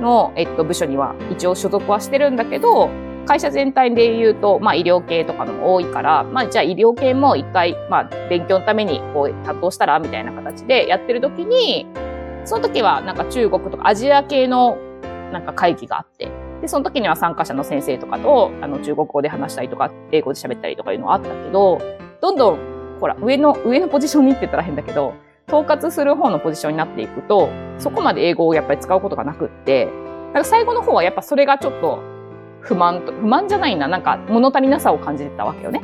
[0.00, 2.90] の、えっと、部署には一応所属はしてるんだけど、
[3.26, 11.86] 会社全体で言うと、まあ医療系とかのも多いから、まあじゃあ医療系も一回、まあ勉強のためにこう担当したらみたいな形でやってる時に、
[12.44, 14.76] その時はなんか中国とかアジア系の
[15.32, 21.80] なんか会議があって、で、その時には参加者の先生とかと、あの中国語で話したりとか、英語で喋ったりとかいうのはあったけど、
[22.20, 25.14] どんどん、ほら、上の、上のポジションにって言ったら変だけど、
[25.48, 29.88] 統括する方のポジションになっていくと、そこまで英語をやっぱり使うことがなくって、
[30.32, 32.00] なんか最後の方はやっぱそれがちょっと
[32.60, 35.80] 不満と、不満じゃないな、なんか物足りなさを感じてたわけよね。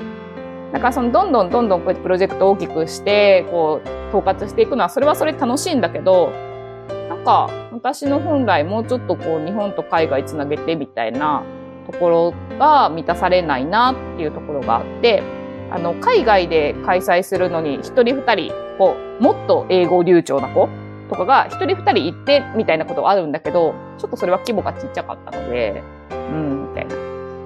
[0.73, 6.33] だからそのどんどんどんどんこうやってプロジェクトを大きくして、こう、統括していくのは、それはそれ楽しいんだけど、
[7.09, 11.43] なんか私の本来もうちょっとこう日本と海外つなげてみたいな
[11.91, 15.23] ところが満たされないなっていうところがあって、
[15.71, 20.69] あの、海外で開催するのに一人二人、こう、もっと英語流暢な子
[21.09, 26.97] とかが一人二人行ってみたいなことはあるんだけど、ちょっとそれは規模がちっちゃかったので、うん、みたいな。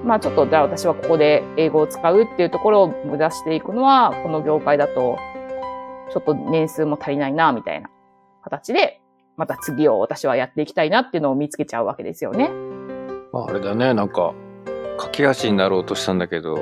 [0.03, 5.17] まあちょっとじゃあ私はここで英語を使うっていうところを目指していくのは、この業界だと、
[6.11, 7.89] ちょっと年数も足りないな、みたいな
[8.43, 9.01] 形で、
[9.35, 12.51] また次を私はやっていきたいなっていうのを見つけちゃうわけですよね。
[13.33, 14.33] まあ、あれだね、なんか、
[14.97, 16.61] 架け橋になろうとしたんだけど、こ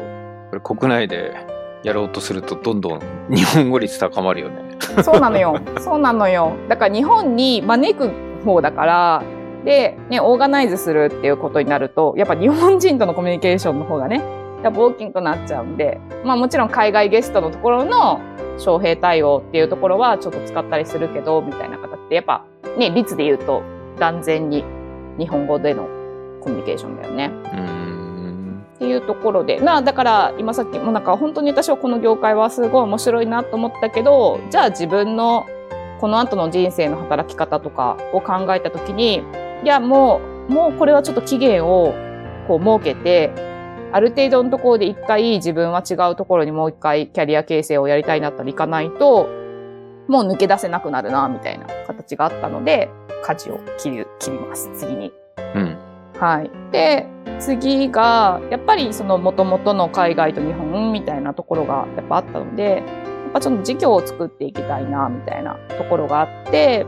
[0.53, 1.35] れ国内で
[1.83, 4.77] やろうとするとどんどん 日本語率高まるよね。
[5.03, 5.57] そうなのよ。
[5.79, 6.53] そうなのよ。
[6.67, 8.11] だから日本に招く
[8.45, 9.23] 方だから、
[9.65, 14.21] で、ね、オーガナイズするっていうことになると、やっぱ日本人とのコミュニケーションの方がね、
[14.63, 18.19] やっぱ大きくなっちゃうんで、まあもちろん海外ゲストのところの
[18.57, 22.43] 招聘対応っていうところはちょっと使ったりするけど、みたいな形で、やっぱ
[22.77, 23.61] ね、率で言うと
[23.99, 24.63] 断然に
[25.17, 25.87] 日本語での
[26.41, 27.31] コミュニケーションだよね。
[27.45, 27.82] うーん。
[28.75, 29.59] っていうところで。
[29.59, 35.45] まあ、だから、今さっきもなんか本当に私はこの業界はすごい面白いなと思ったけど、じゃあ自分の
[35.99, 39.23] この後の人生の働き方とかを考えたときに、
[39.63, 40.19] いや、も
[40.49, 41.93] う、もうこれはちょっと期限を
[42.47, 43.31] こう設けて、
[43.93, 49.29] ある程度のところで一回自分は違うところにもう一回キャリア形成をやりたいなったらいかないと、
[50.07, 52.89] もう抜け出せなくなるな、みたいな形があったので、
[53.23, 55.13] 舵を切り、切ります、次に。
[55.55, 55.77] うん。
[56.19, 56.51] はい。
[56.71, 57.07] で、
[57.39, 66.85] 次が、やっぱりその元々の海外と日本みたいなところがやっぱあったので、やっぱちょっと事業を作っていきたいな、みたいなところがあって、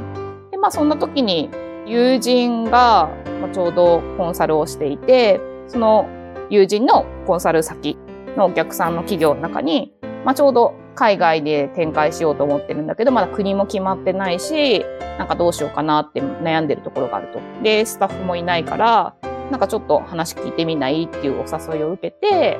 [0.52, 1.50] で、まあそんな時に
[1.86, 3.10] 友人が
[3.42, 6.08] まちょうどコンサルをしていて、その
[6.50, 7.98] 友人のコンサル先
[8.38, 14.86] のお客さんの企業の中に、まあちょうど海外で展開しようと思ってるんだけど、まだ国も決まってないし、
[15.18, 17.40] なんかどうしようかなって悩んでるところがあると。
[17.62, 19.16] で、スタッフもいないから、
[19.52, 22.58] なんかちょっと話聞いてみないっていうお誘いを受けて、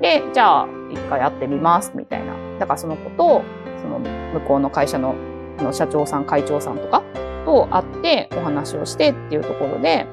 [0.00, 2.34] で、じゃあ一回会ってみますみたいな。
[2.58, 3.42] だからその子と、
[3.80, 5.14] その向こうの会社の
[5.58, 7.02] あの社長さん、会長さんとか
[7.44, 10.06] と会ってお話をしてっていうところで、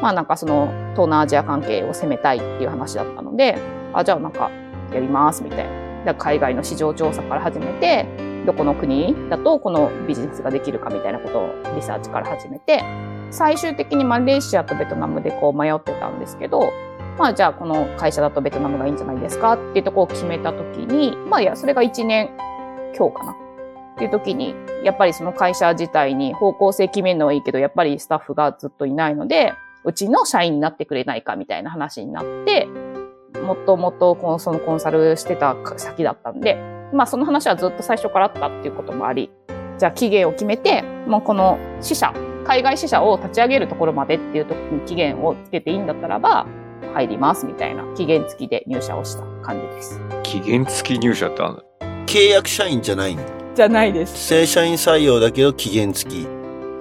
[0.00, 3.58] まあなんかその東南アジア関係を攻めたいっていう話だったので、
[3.92, 4.50] あ、じゃあなんか
[4.92, 5.91] やりますみたいな。
[6.04, 8.06] だ海外の市場調査から始めて、
[8.46, 12.82] どこの国だとこのビジネスができるかみたいなことをリサーチから始めて、
[13.30, 16.70] 最終的にマレーシアとベトナムでこう迷ってたんですけど、
[17.18, 22.30] まあじゃあこの会社だとベトナムがいいんじゃないですかっていうとこを決めたときに、まあいや、それが1年
[22.96, 23.32] 今日かな。
[23.32, 29.52] っていう時に、やっぱりその会社自体に方向性決めるのはいいけど、やっぱりスタッフがずっといないので、
[29.84, 32.66] うちの社員になってくれないかみたいな話になって、
[33.40, 36.56] もともとこのそのコンサルしてた先だったんで、
[36.92, 39.30] まあその話はずっと最初からあったっていうこともあり、
[39.78, 42.12] じゃあ期限を決めて、もうこの支社、
[42.44, 46.46] 海外支社を立ち上げるところまでっていう時に期限をつけていいんだったらば、
[46.94, 50.00] 入りますみたいな期限付きで入社をした感じです。
[50.22, 51.62] 期限付き入社ってあるんだ。
[52.06, 53.22] 契約社員じゃないの？
[53.54, 54.26] じゃないです。
[54.26, 56.26] 正社員採用だけど期限付き。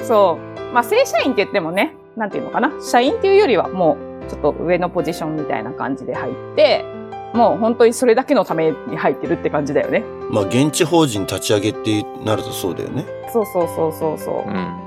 [0.01, 0.73] そう。
[0.73, 2.71] まあ正社員って言ってもね、なんていうのかな？
[2.81, 6.85] 社員っていうよりはもうちょっと上のポジションみたいな感じで入って、
[7.33, 10.03] もう本当にそれだけのために入ってるって感じだよね。
[10.29, 13.05] まあ、現地法人立ち上げってなるとそうだよね。
[13.33, 14.49] そうそうそうそうそう。
[14.49, 14.77] うん。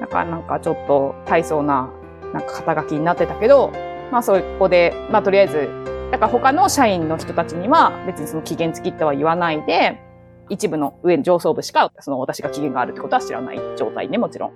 [0.00, 1.90] だからなんかちょっと大層な
[2.32, 3.70] なんか肩書きになってたけど、
[4.10, 5.68] まあそこで、まあとりあえず、
[6.10, 10.00] だから他の社員の人たちには別にその期限付きっては言わないで、
[10.48, 14.52] 一部の上上層部しかその私が期限があるってことは知らない状態ね、もちろん。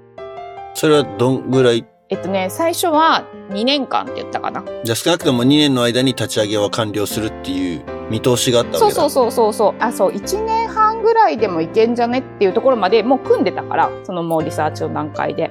[0.74, 4.64] それはどんぐらいえっとね、最初は2年間って言ったかな。
[4.82, 8.94] じゃあ少なくとも2年の間に立ち上げは完了するっていう見通しがあったわけだ。
[8.94, 9.82] そうそうそうそうそう。
[9.82, 15.50] あ、そう、1年半ぐらいでもいけんじゃねっていうところまでもう組んでたから、そのもうリサーチの段階で。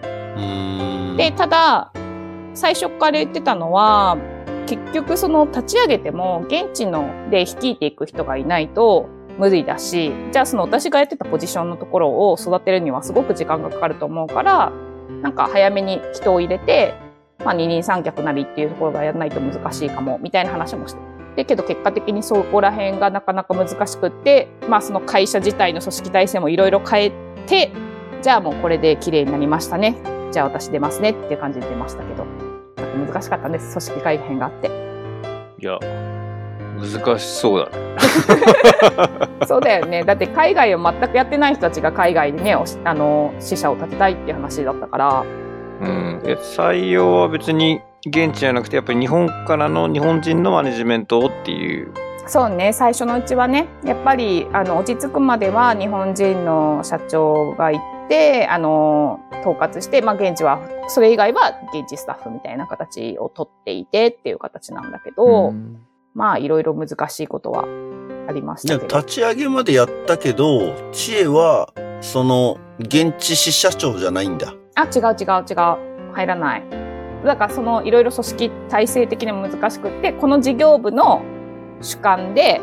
[1.16, 1.91] で、ただ、
[2.55, 4.18] 最初から言ってたのは、
[4.66, 14.72] 結局その立ち上げても現地ので率いていく人がいないと無理だし、じゃあその私がやってたポジションのところを育てるにはすごく時間がかかると思うから、
[15.22, 16.93] なんか早めに人を入れて、
[17.43, 21.01] まあ二人三脚なりっていうところがやらないと難しいかも、みたいな話もして。
[21.36, 27.11] で、けど結果的にそこら辺がなかなか難しくって、まあその会社自体の組織体制もいろいろ変え
[27.45, 27.72] て、
[28.22, 29.95] じゃあもうこれで綺麗になりましたね。
[30.32, 32.26] じゃあ私出ますねっていう感じで出ましたけど。
[32.78, 33.72] なんか難しかったんです。
[33.72, 34.68] 組織改変があって。
[35.59, 35.80] いや、
[36.78, 37.97] 難しそうだね。
[39.47, 40.03] そうだよね。
[40.03, 45.23] だって海外を全くやってない人たちが海外でね、あの、支社を立てたいっていう話だったから。
[45.82, 46.21] うん。
[46.23, 51.91] で採用は別に現地じゃなくて、やっぱり日本からの日本人のマネジメントをっていう。
[52.28, 60.59] そうね、最初のうちはね、やっぱり、あの、落ち着くまでは日本人の社長が行って、あの、統括して、まあ、現地は、
[60.89, 65.86] それ以外は現地スタッフみたいな形を取っていてっていう形なんだけど、うん
[66.18, 67.65] まあ、いろいろ難しいことは
[68.28, 68.95] ありましでたけど。
[68.95, 74.55] も立ち上げまでやったけど、知恵は、その、現地支社長じゃないんだ。
[74.74, 76.13] あ、違う違う違う。
[76.13, 76.63] 入らない。
[77.24, 81.22] だからそのいろいろ組織体制的にも難しくって、この事業部の
[81.82, 82.61] 主観で、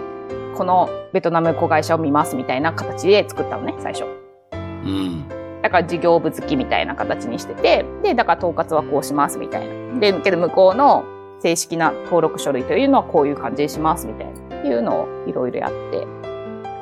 [0.56, 4.04] このベトナム子会社を見ますみたいな形で作ったのね、最初。
[4.52, 5.28] うん。
[5.62, 10.00] だから事業部好きみたいな形にしてて、で、だから統括はこうしますみたいな。
[10.00, 11.04] で、けど向こうの
[11.44, 14.44] 正式な登録書類というのはこういう感じにしますみたいな。
[14.64, 16.06] いうのをいろいろやって。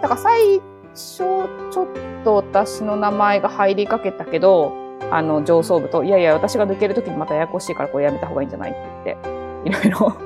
[0.00, 0.60] だから最
[0.94, 4.72] 初、ちょっと私の名前が入りかけたけど、
[5.10, 9.22] あの、上層部と、いやいや、私が抜けるときにまたややこしいからこれやめた方がいいんじゃないって言っ
[9.64, 10.16] て、いろいろ、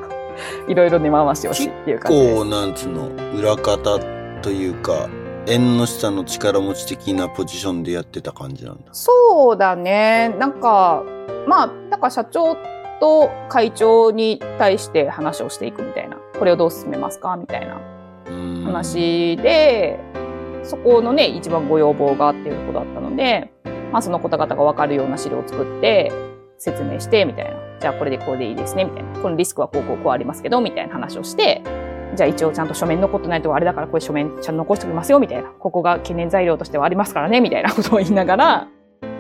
[0.68, 2.44] いろいろ根回しをしっていう感じですこう、。
[2.44, 3.08] なんつうの、
[3.38, 3.98] 裏方
[4.42, 5.08] というか、
[5.46, 8.88] 縁の下の力持ち的なポジションでやってた感じなんだ。
[8.92, 10.34] そうだね。
[10.38, 11.04] なんか、
[11.46, 12.56] まあ、だから社長
[13.00, 16.16] と会長に対して話をしていくみたいな。
[16.38, 17.80] これをどう進めますかみたいな。
[18.64, 19.98] 話で、
[20.62, 23.52] そこのね、一番ご要望があっていうことだったので、
[23.92, 26.12] まあその方々がわかるような資料を作って、
[26.58, 27.56] 説明して、みたいな。
[27.80, 29.20] じゃあこれでこうでいいですね、みたいな。
[29.20, 31.62] このリスクはこうこうこうありますけど、みたいな話をして、
[32.14, 35.50] じゃあ一応ちゃんと書面残ってないとあれだからこれ書面ちゃんと残しておきますよ、みたいな。
[35.50, 38.68] ここが懸念材料としてはありますからね、みたいなことを言いながら、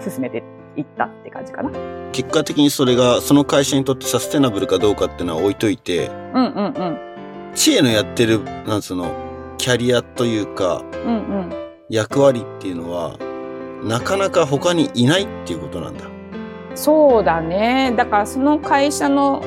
[0.00, 0.42] 進めて
[0.76, 1.70] いったって感じかな。
[2.12, 6.98] 結果的にそれが、その会社にとってサステナブルかどうかっていうのは置いといて、うんうんうん。
[7.54, 9.10] 知恵のやってる、なんつうの、
[9.58, 11.52] キャリアというか、うんうん。
[11.88, 13.16] 役割っていうのは、
[13.82, 16.04] なかなか他にいないっていうことなんだ。
[16.74, 17.94] そうだね。
[17.96, 19.42] だからその会社の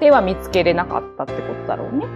[0.00, 2.06] では見つけれなかったってことだろうね。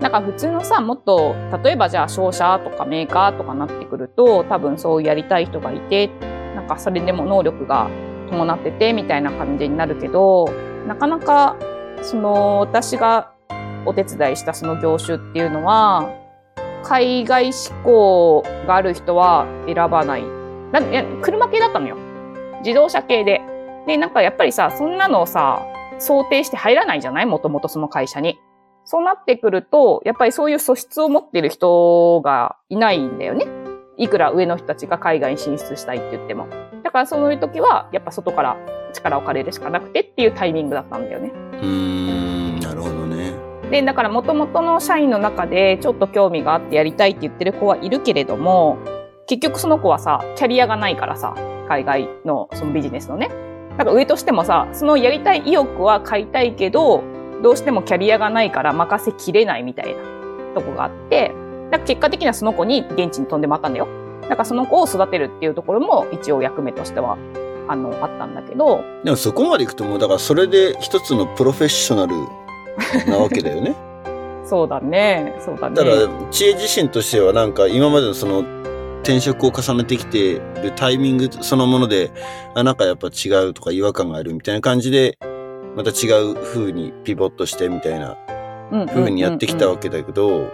[0.00, 6.10] だから普通のさ、もっと、例えばじゃあ商社とかメーカーとかなってくると、多分そうやりたい人がいて、
[6.54, 7.88] なんかそれでも能力が
[8.30, 10.46] 伴っててみたいな感じになるけど、
[10.86, 11.56] なかなか、
[12.02, 13.32] その、私が
[13.86, 16.10] お手伝いしたその業種っていうのは、
[16.82, 20.24] 海外志向がある人は選ばない。
[21.22, 21.96] 車系だったのよ。
[22.60, 23.40] 自動車系で。
[23.86, 25.62] で、なんかやっぱりさ、そんなのをさ、
[25.98, 27.26] 想定して入らないじゃない？
[27.26, 28.38] もともとその会社に。
[28.84, 33.46] そうなってくると、やっぱりそういう素質を持ってる人がいないんだよね。
[33.96, 36.46] いくら上の人たちが海外に進出したいって言っても。
[36.82, 38.56] だからそういう時は、やっぱ外から
[38.92, 41.32] 力を借りるしかなくてっていうタイミングだったんだよね。
[41.54, 43.32] うーん、なるほどね。
[43.70, 48.78] で、だから元々の社員の中でちょっと興味があってやりたいって言ってる子はいるけれども、
[49.26, 51.34] 結局その子はさ、キャリアがないからさ、
[51.68, 53.30] 海外のそのビジネスのね。
[53.76, 57.02] なんか上としてもさ、そのやりたい意欲は買いたいけど、
[57.42, 60.02] どうしてもキャリアがないから任せきれないみたいな
[60.54, 61.32] とこがあって、
[61.86, 63.88] 結果的にはその子に現地に飛んでもらったんだよ。
[64.22, 67.18] だからその子を育てるっていうところも一応役目としては、
[67.68, 72.14] あの、あったんだけど、でもそこまでいくともう、だからそれで一つのプロフェッショナル
[73.10, 73.74] なわけだよね。
[74.44, 75.76] そうだね、そうだね。
[75.76, 75.96] だから、
[76.30, 78.44] 知恵自身としてはなんか今までのその
[79.02, 82.10] 転職を重ねてきてるタイミングそのもので、
[82.54, 85.18] あ、なんかやっぱ違うとか違和感があるみたいな感じで、
[85.76, 88.16] また違う風にピボットしてみたいな
[88.86, 90.46] 風にやってきたわけだけど、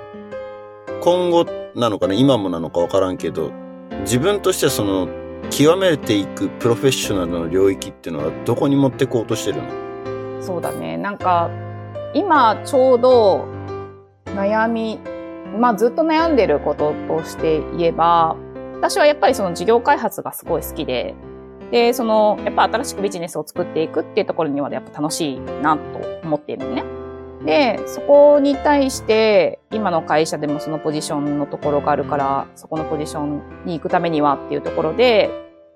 [1.00, 3.52] 今後なのかな今もなのかわからんけど、
[4.00, 5.08] 自分としてはその
[5.50, 10.42] 極めていくプロフェッショナルの領域っていうのはどこに持ってこうとしてるの？
[10.42, 10.96] そうだね。
[10.96, 11.50] なんか、
[12.14, 13.46] 今ちょうど
[14.26, 14.98] 悩み、
[15.58, 18.36] まあずっと悩んでることとして言えば、
[18.76, 21.14] 私はやっぱりその事業開発がすごい好きで、
[21.70, 26.84] で、その、やっぱ新しくビジネスを作っていくっていうところにはやっぱ楽しいなと思っているのね。
[27.44, 35.30] で、そこに対して、今の会社でもそのポジションのところがあるから、そこのポジションに行くためにはっていうところで、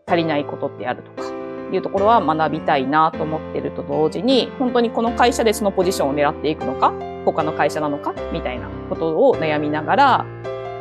[0.06, 1.28] 足りないことってあるとか、
[1.72, 6.92] いうところは学びたいなと思ってると同時に、本当にこの会社でそのポジションを狙っていくのか、
[7.24, 10.26] 他の会社なのか、みたいなことを悩みながら、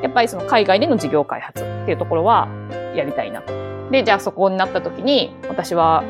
[0.01, 2.49] やっぱりその海外での事業開発っていうところは
[2.93, 3.53] やりたいなと。
[3.89, 6.03] で、じゃあそこになった時に、私は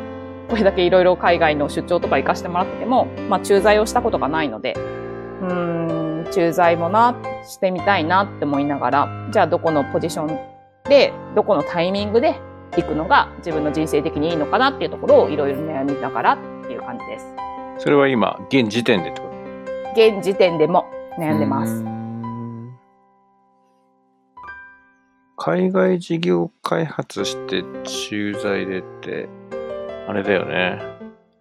[0.54, 4.76] これだけいろいろ海外の出張とか行かしてもらってても、まあ駐在をしたことがないので、
[5.42, 10.40] うーん、駐在もな、してみたいなって思いながら、じゃあどこのポジション
[10.88, 12.36] で、どこのタイミングで
[12.78, 16.38] 行くのが自分の人生的にいいのかなっていうところをいろいろ悩みながらっ
[16.68, 17.34] ていう感じです。
[17.80, 19.30] それは今、現時点でってこ
[19.96, 20.00] と？
[20.00, 20.86] 現時点でも
[21.18, 21.82] 悩んでます。
[21.82, 22.78] ん
[25.36, 29.28] 海外事業開発して駐在でって、
[30.08, 30.80] あれだよね。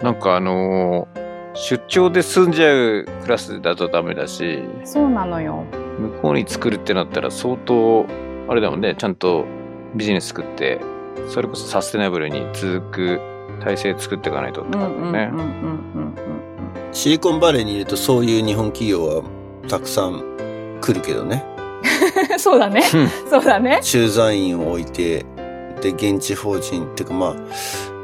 [0.00, 1.22] なんかあのー
[1.54, 5.64] 出張で住んじゃうクラスだとダメだし、そうなのよ。
[5.98, 8.06] 向こうに作るってなったら相当、
[8.48, 9.44] あれだもんね、ちゃんと
[9.94, 10.80] ビジネス作って、
[11.28, 13.20] それこそサステナブルに続く
[13.62, 15.42] 体制作っていかないとってうんうんうんうん感じだよね。
[15.94, 16.14] うん
[16.92, 19.22] シリコンバレーにいるとそういう日本企業は
[19.68, 21.44] たくさん来るけどね。
[22.32, 22.38] うん。
[22.38, 22.82] そうだね。
[23.28, 23.80] そうだね。
[23.82, 25.26] 駐在員を置いて、
[25.82, 27.34] で、現地法人っていうかまあ、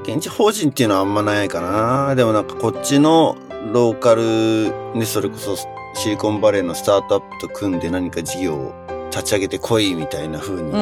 [0.09, 2.15] 現地法人っていうのはあんまないかな。
[2.15, 3.37] でもなんかこっちの
[3.75, 5.55] ローカルでそれこそ
[5.95, 8.75] シリコンバレーのスタートアップと組んで何か事業を
[9.11, 10.73] 立ち上げてこいみたいな風に。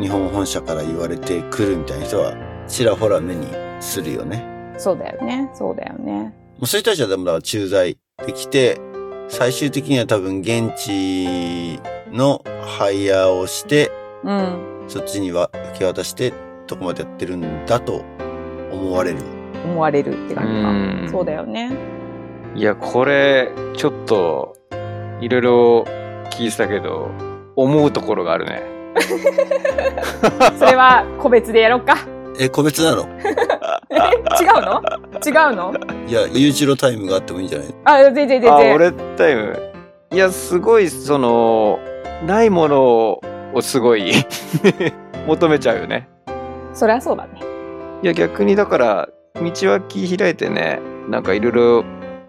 [0.00, 2.34] 日本本社から言われてくるみたいな人は
[2.68, 3.48] ちらほら目に
[3.80, 4.46] するよね。
[4.78, 5.50] そうだよね。
[5.52, 6.12] そうだよね。
[6.12, 8.80] もうそういう人たちはでもだから駐在できて、
[9.28, 11.80] 最終的には多分現地
[12.12, 12.44] の
[12.78, 13.90] ハイヤーをして、
[14.22, 14.84] うん。
[14.86, 16.32] そっちには受け渡して、
[16.72, 18.02] どこまでやってるんだと
[18.72, 19.18] 思われる。
[19.64, 20.58] 思われるって感じう
[21.02, 21.10] んか。
[21.12, 21.70] そうだよね。
[22.54, 24.56] いや、これ、ちょっと、
[25.20, 25.84] いろいろ
[26.30, 27.10] 聞いてたけど、
[27.56, 28.62] 思うところがあるね。
[30.58, 31.98] それは個別でやろうか。
[32.40, 33.06] え、個別なの？
[33.90, 33.94] え
[34.42, 34.82] 違うの？
[35.26, 35.74] 違うの？
[36.08, 37.68] いや、ゆうちろタイムがあってもいいんじゃない？
[37.84, 38.50] あ、全然全然。
[38.50, 39.60] あ、俺タイム。
[40.10, 41.78] いや、すごい、その、
[42.26, 42.82] ないもの
[43.52, 44.12] をすごい
[45.28, 46.08] 求めちゃうよね。
[46.72, 47.40] そりゃそうだね。
[48.02, 51.82] いや、逆にだから、道は切り開いてね、なんかいろいろや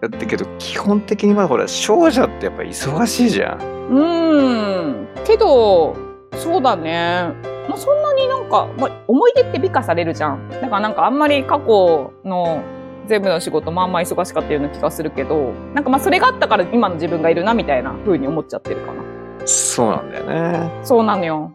[0.06, 3.58] ってるけど、基本的にまだほら、少女ってやっぱ忙しいじゃん。
[3.90, 5.06] うーん。
[5.24, 5.96] けど、
[6.36, 7.32] そうだね。
[7.68, 10.48] まあ、そんなになんか、まあ、思い出って美化されるじゃん。
[10.50, 12.62] だからなんかあんまり過去の
[13.06, 19.02] 全部の仕事まあまあ忙しかったような気がするけど、なんかまあそれがあったから今の自分がいるなみたいな風に思っちゃってるかな。
[19.46, 20.70] そうなんだよね。
[20.82, 21.52] そうなのよ。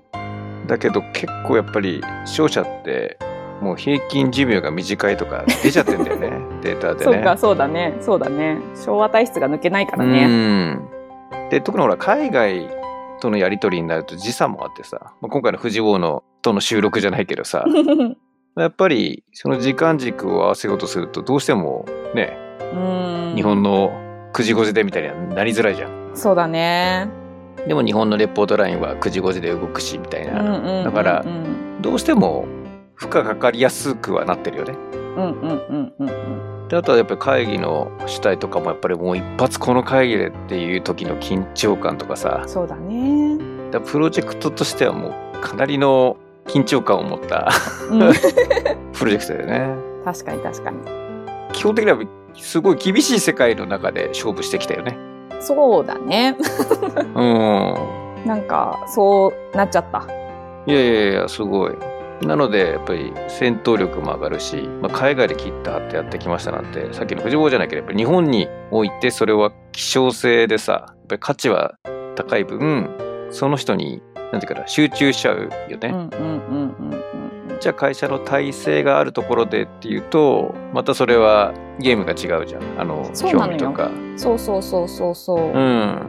[0.69, 3.17] だけど結構やっぱり商社って
[3.61, 6.31] もう平均寿命が短いとか出ちゃってんだよね
[6.63, 7.13] データでね。
[7.13, 7.97] そうか、そうだね。
[7.99, 8.57] そうだね。
[8.75, 10.25] 昭和体質が抜けないからね。
[10.25, 10.89] うん。
[11.49, 12.69] で特にほら海外
[13.19, 17.65] とのやり取りになると時差もあってさ、まあ、今回の藤王のとの収録じゃないけどさ
[18.55, 22.37] やっぱりその時間軸を合わせようとするとどうしてもね
[22.73, 23.91] うん日本の
[24.33, 26.11] 9時5時でみたいになりづらいじゃん。
[26.13, 27.09] そうだね。
[27.67, 31.25] でも日本のレポートラインは9時5時で動くしみたいな、だから
[31.81, 32.45] どうしても
[32.95, 34.73] 負荷かかりやすくはなってるよね。
[35.17, 36.67] うんうんうんうんうん。
[36.67, 43.37] であとはやっぱり会議の主体とかもやっぱりもう一発この会議でっていう時の緊張感とかさそうだね。
[43.71, 47.49] だプロジェクトとしてはもうかなりの緊張感を持った
[47.89, 47.99] うん、
[48.93, 49.75] プロジェクトだよね。
[50.03, 50.77] 確かに確かに。
[51.53, 51.99] 基本的には
[52.35, 54.97] すごい厳しい世界の中で勝負してきたよね。
[55.39, 56.35] そうだね。
[57.15, 58.25] うん。
[58.25, 60.05] なんか、そうなっちゃった。
[60.65, 61.75] いやいやいや、すごい。
[62.21, 71.75] なので、やっぱり戦闘力も上がるし、まあ、海外で切った張ってやってきましたなんて、さっきの藤坊じゃないけど、やっぱり日本においてそれは希少性でさ、やっぱり価値は
[72.15, 72.89] 高い分、
[73.31, 74.01] その人に、
[74.33, 75.77] なんていうかな、集中しちゃうよね。
[75.83, 76.09] うんうんうん
[76.79, 82.79] うんうんじゃあ会社の体制があるところでっていうと、またそれはゲームが違うじゃん。
[82.79, 83.87] あの、興そうなのよ味とか。
[83.87, 84.17] うん。
[84.17, 85.39] そうそうそうそうそう。
[85.39, 86.01] うん。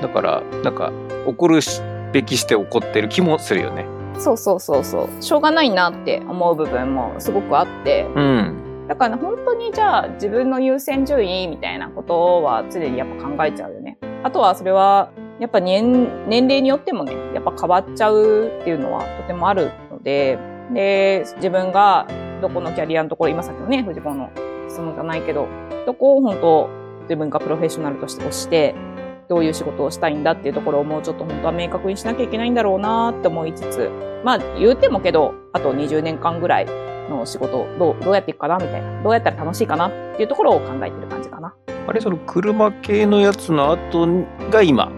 [0.00, 0.92] だから、なんか、
[1.26, 1.60] 怒る
[2.12, 3.86] べきして怒ってる気もするよね。
[4.18, 5.22] そうそうそうそう。
[5.22, 8.06] しょうがないなって思う部分もすごくあって。
[8.14, 8.86] うん。
[8.88, 13.98] だから本当にじゃあ自分の優先順位みたいなことは常にやっぱ考えちゃうよね。
[14.22, 20.38] あとはそれはやっぱ年年齢によってもね、やっぱ変わっちゃうっていうのはとてもあるので、
[20.72, 22.06] で、自分が
[22.40, 24.30] どこのキャリアのところ、今さっきのね、藤子の
[24.68, 25.46] 質問じゃないけど、
[25.86, 26.68] どこを本当
[27.02, 28.74] 自分がプロフェッショナルとして推して、
[29.28, 33.90] どういう仕事をしたいんだっていうところをもうちょっと本当は明確にしなきゃいけないんだろうなって思いつつ、
[34.24, 36.66] まあ言うてもけど、あと20年間ぐらい
[37.10, 39.02] の仕事をどうどうやっていくかなみたいな。
[39.02, 41.54] どうやったら楽しいかなっていうところを考えてる感じかな。
[41.86, 44.06] あれ、その車系のやつの後
[44.50, 44.90] が今？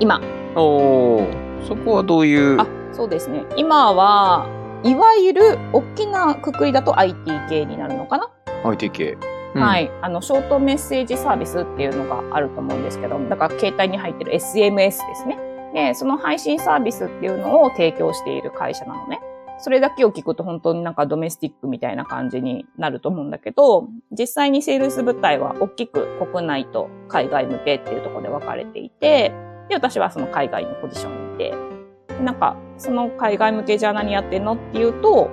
[0.00, 0.20] 今。
[0.54, 1.26] おお。
[1.66, 2.60] そこはどういう？
[2.60, 3.44] あ、そうですね。
[3.56, 4.46] 今は、
[4.82, 7.18] いわゆる大きなくくりだと IT
[7.48, 8.30] 系になるのかな、
[8.64, 9.16] IT 系。
[9.54, 9.78] うんは。
[9.78, 9.90] い。
[10.02, 15.38] あの、ショートメッセージサービスっていうのがあると思うんですけど、だから携帯に入ってる SMS ですね。
[15.72, 19.20] で、その配信サービスっていうのを提供している会社なのね。
[19.58, 29.32] それだけを聞くと本当になんかドメスティックみたいな感じになると思うんだけど、実際にセールス部隊は大きく国内と海外向けっていうところで分かれていて、
[29.68, 31.75] で、私はその海外のポジションにいて、
[32.22, 34.54] なんか、その海外向けじゃ何やってんの？
[34.54, 35.30] っていうと、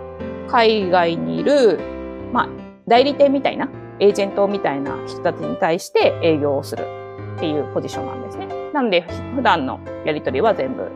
[0.48, 1.80] 海外にいる、
[2.32, 2.50] まあ、
[2.88, 3.70] 代理店みたいな、
[4.00, 6.84] エージェントみたいな人たちに対して営業をする
[7.38, 8.48] っていうポジションなんですね。
[8.74, 9.02] なんで、
[9.36, 10.92] 普段のやり取りは全部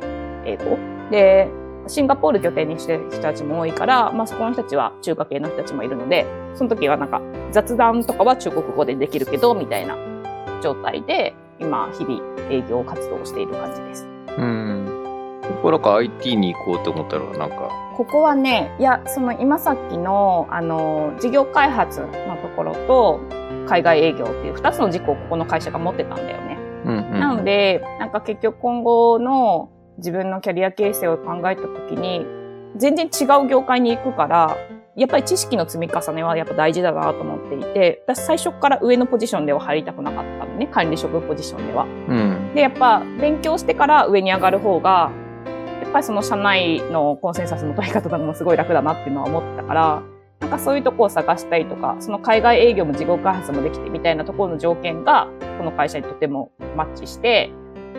[0.45, 0.77] 英語。
[1.11, 1.47] で、
[1.87, 6.25] シンガポール拠点にしてる人たちも多いから、まあそこの人たちは中華系の人たちもいるので、
[6.55, 7.21] その時はなんか
[7.51, 9.95] 雑談とかは中国語でできるけど、みたいな
[10.61, 12.21] 状態で、今、日々
[12.51, 14.05] 営業活動をしている感じです。
[14.37, 14.76] うん。
[15.57, 17.71] ここなんか IT に行こうと思ったら、なんか。
[17.95, 23.19] ここはね、いや、その今さっきの、あの、事業開発のところと、
[23.67, 26.57] 海外営業っていう二つの軸をここの会社が持ってたんだよね。
[26.85, 27.19] うんうん。
[27.19, 32.25] なので、なんか結局今後の自分のキャリア形成を考えたときに、
[32.75, 34.57] 全然違う業界に行くから、
[34.95, 41.83] やっぱり知識の積み重ねはやっぱ大事だなと思っていて、私最初から上のポジションでは入りたくなかったのね、管理職ポジションでは。
[41.83, 42.51] うん。
[42.55, 45.26] で、やっぱ勉強してから上に上がる方が、や
[45.87, 50.03] っぱりその社内のコンセンサスの取り方とかもすごい楽だなっていうのは思ったから、
[50.39, 55.27] なんかそういうとこを探したりとか、その海外営業も事業開発もできてみたいなところの条件が、
[55.57, 57.51] この会社にとてもマッチして、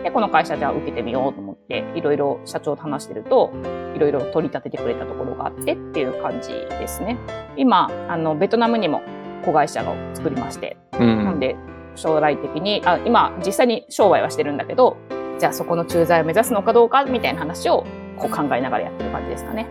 [0.03, 3.51] で、この会社じゃあ受けてみようと思って、いろいろ社長と話してると、
[3.95, 7.17] いろいろ取り立ててくれたところがあってっていう感じですね。
[7.57, 9.01] 今、あの、ベトナムにも
[9.43, 11.25] 子会社を作りまして、うん。
[11.25, 11.57] なんで、
[11.95, 14.95] 将来的に、あ、今、実際に商売はしてるんだけど、
[15.39, 17.85] じゃあそこの駐在を目指すのかどうか、みたいな話を、
[18.17, 19.67] こう考えながらやってる感じですかね。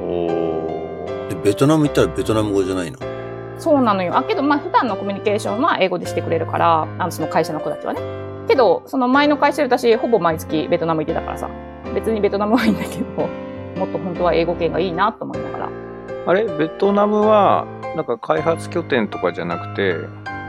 [0.00, 2.98] おーでベトナム行ったらベトナム語じゃないの？
[3.58, 4.16] そうなのよ。
[4.16, 8.00] あ、けど、まあ、普段のコミュニケーションは英語でしてくれるから、あの、その会社の子たちはね。
[8.48, 11.48] けど、その前の会社で私、ほぼ毎月ベトナム行ってたからさ、
[11.94, 13.28] 別にベトナムはいいんだけど、
[13.78, 15.70] もっと本当は英語圏がいいなと思いながら。
[16.26, 16.44] あれ？
[16.44, 19.94] ベトナムは、なんか開発拠点とかじゃなくて、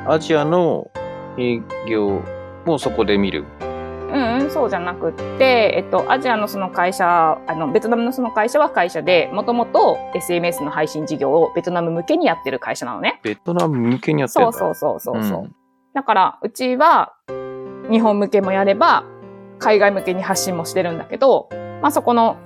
[0.08, 0.90] アジアの
[1.38, 2.24] 営業
[2.66, 3.46] もそこで見る。
[4.16, 13.20] うんうん、そうじゃなくって、えっと、アジアのその会社、あの、ベトナムのその会社は会社で、もともと SMS の配信事業をベトナム向けにやってる会社なのね。
[13.24, 14.58] ベトナム向けにやってるんだ。
[14.58, 15.44] そうそうそうそうそう。
[15.44, 15.56] ん
[15.94, 17.14] だから、うちは、
[17.92, 19.04] 日本向けもやれば、
[19.60, 21.50] 海外向けに発信もしてるんだけど、
[21.82, 22.38] まあそこの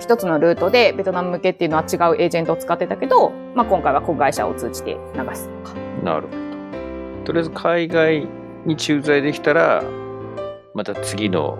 [0.00, 5.74] 一つのルートでベトナム向けっていうのは違うエージェントを使ってたけど、まあ今回は子会社を通じて流すとか。
[6.02, 7.24] なるほど。
[7.24, 8.28] とりあえず海外
[8.64, 9.82] に駐在できたら、
[10.78, 11.58] また次の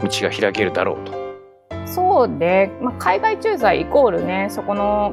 [0.00, 1.12] 道が開けるだろうと。
[1.84, 2.70] そうね。
[2.80, 5.12] まあ海外駐在イコールね、そこの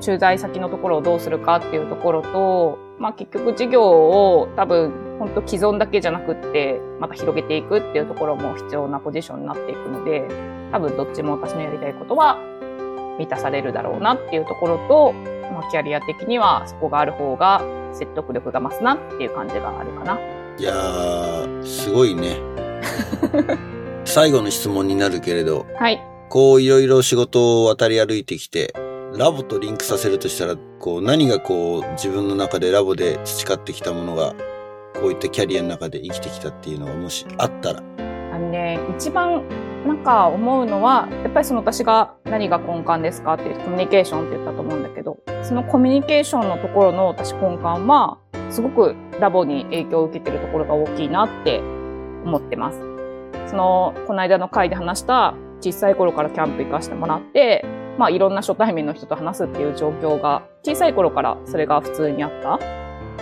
[0.00, 10.26] 駐在先のところをどうするかっていうところと、まあ結局事業を多分本当既存だけじゃなくって、また広げていくっていうところも必要なポジションになっていくので、
[10.72, 12.38] 多分どっちも私のやりたいことは
[13.18, 15.12] 満たされるだろうなっていうところと、
[15.52, 17.60] まあキャリア的にはそこがある方が
[17.92, 20.18] 説得力が増すなっていう感じがあるかな。
[20.56, 22.38] いやー、すごいね。
[24.04, 26.02] 最後の質問になるけれど、はい。
[26.28, 28.72] こういろいろ仕事を渡り歩いてきて、
[29.16, 34.34] ラボとリンクさせるとしたら、こう何がこう自分の中でラボで培ってきたものが、
[35.00, 37.82] こういったキャリアの中で生きてきたっていうのがもしあったら、
[38.32, 39.42] あのね、一番
[39.86, 48.18] なんか思うのは、やっぱりその私が何が根幹ですかっていうコミュニケーションって言ったと思うんだけど、そのコミュニケーションのところの私根幹は、
[48.50, 51.60] すごくラボに影響を受けてるところが大きいなって
[52.24, 52.80] 思ってます。
[53.46, 57.64] その、この間の回で話した小さい頃からキャンプ行かせてもらって、
[57.98, 62.58] まあいろんな初対面の人と話すっていう状況が、小さい頃からそれが普通にあった。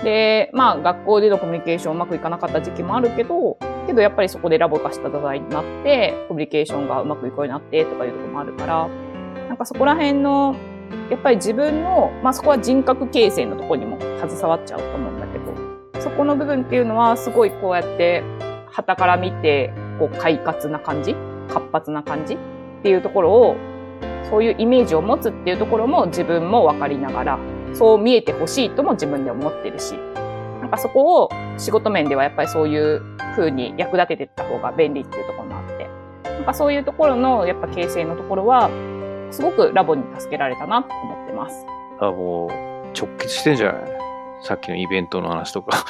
[0.03, 8.89] で、まあ学校でのコミュニケーションうまくいかなかった時期もあるけど、けどやっぱりそこでラボ化した土台になって、コミュニケーションがうまくいくようになってとかいうとこもあるから、
[9.49, 10.55] なんかそこら辺の、
[11.11, 18.23] やっぱり自分の、まあそこは人格形成のとこにも携わっちゃうと思うんだけど、そこの部分っていうのはすごいこうやって、
[18.71, 21.15] 旗から見て、こう快活な感じ
[21.49, 22.39] 活発な感じっ
[22.83, 23.57] ていうところを、
[24.31, 27.39] そういうイメージを持つっていうところも自分も分かりながら、
[27.73, 29.95] そう見えてほしいとも自分で思ってるし、
[30.61, 33.03] なんかそこを仕事面ではやっぱりそういう
[33.37, 35.89] 風に役立てていった方が便利っていうところもあって、
[36.25, 38.71] なんかそういうところのやっぱ形成のところは、
[39.31, 41.67] すごくラボに助けられたなと思ってます。
[42.01, 42.51] あ、もう
[42.99, 43.83] 直結してんじゃない？
[44.43, 45.85] さっきのイベントの話とか。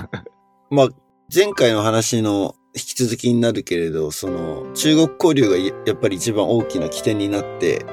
[0.70, 0.88] まあ、
[1.32, 7.86] 前回の話の引き続きになるけれど、その、中国交流がややっぱり一番大きな起点になって、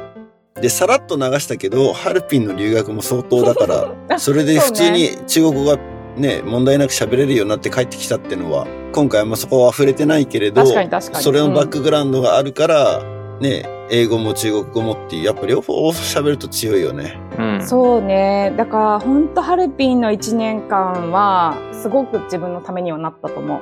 [0.60, 5.80] で、さらっと流したけど、ハルピンの留学も相当だから、 それで普通に中国語が
[6.18, 10.66] ね、問題なく喋れるようになって帰ってきたっていうのは、今回あんまそこは触れてないけれど。
[10.66, 13.02] それのバックグラウンドがあるから、
[13.42, 17.20] ね、英語も中国語もっていう、やっぱ両方喋ると強いよね。
[17.39, 17.68] うん。
[17.68, 18.54] そうね。
[18.56, 23.60] だから、ほんとハルピンの1年間は、すごく自分のためにはなったと思う。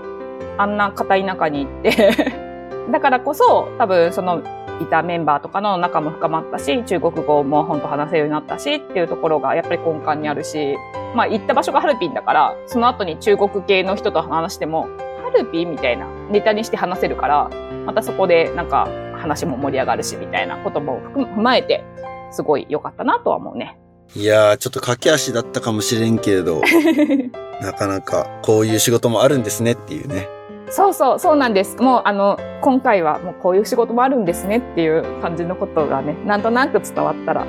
[0.57, 2.13] あんな片田舎に行って。
[2.91, 4.41] だからこそ、多分、その、
[4.81, 10.77] いたメンバーとかの仲も深まったし、中国語も本当話せるようになったし、っていうところがやっぱり根幹にあるし、
[11.15, 14.87] まあ行った場所がハルピンだから、その後に中国系の人と話しても、
[15.23, 17.49] ハルピンみたいなネタにして話せるから、
[17.85, 18.87] またそこでなんか
[19.19, 21.83] 話も盛り上がるし、みたいなことも含踏まえて、
[22.31, 23.77] すごい良かったなとは思うね。
[24.15, 26.61] いやー、ちょっと駆け足だったかもしれんけれど、
[27.61, 30.27] なかなかこういう仕事もあるんですねっていうね。
[30.71, 31.77] そうそう、そうなんです。
[31.77, 37.45] もう、あの、今回はもうこういう仕事もあるんですねっていう感じのことがね、なんとなく伝わったら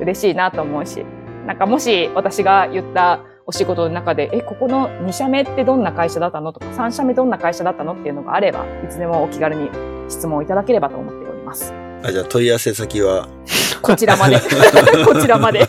[0.00, 1.04] 嬉しいなと思うし、
[1.46, 6.52] なんかもし私が言ったお仕事の中で、え、ここの2社目ってどんな会社だったの？
[6.52, 7.94] とか、3社目どんな会社だったの？
[7.94, 9.70] っていうのがあれば、いつでもお気軽に
[10.10, 11.72] 質問いただければと思っております。
[12.02, 13.26] あ、じゃあ問い合わせ先は、
[13.80, 14.36] こちらまで。
[15.06, 15.66] こちらまで。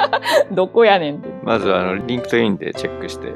[0.52, 1.28] どこやねんって。
[1.42, 3.34] まずあの、リンクトインでチェックして。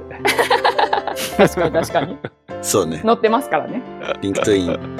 [1.36, 2.16] 確かに確かに。
[2.62, 3.82] そうね、載ってますからね。
[4.22, 4.96] リンクトイン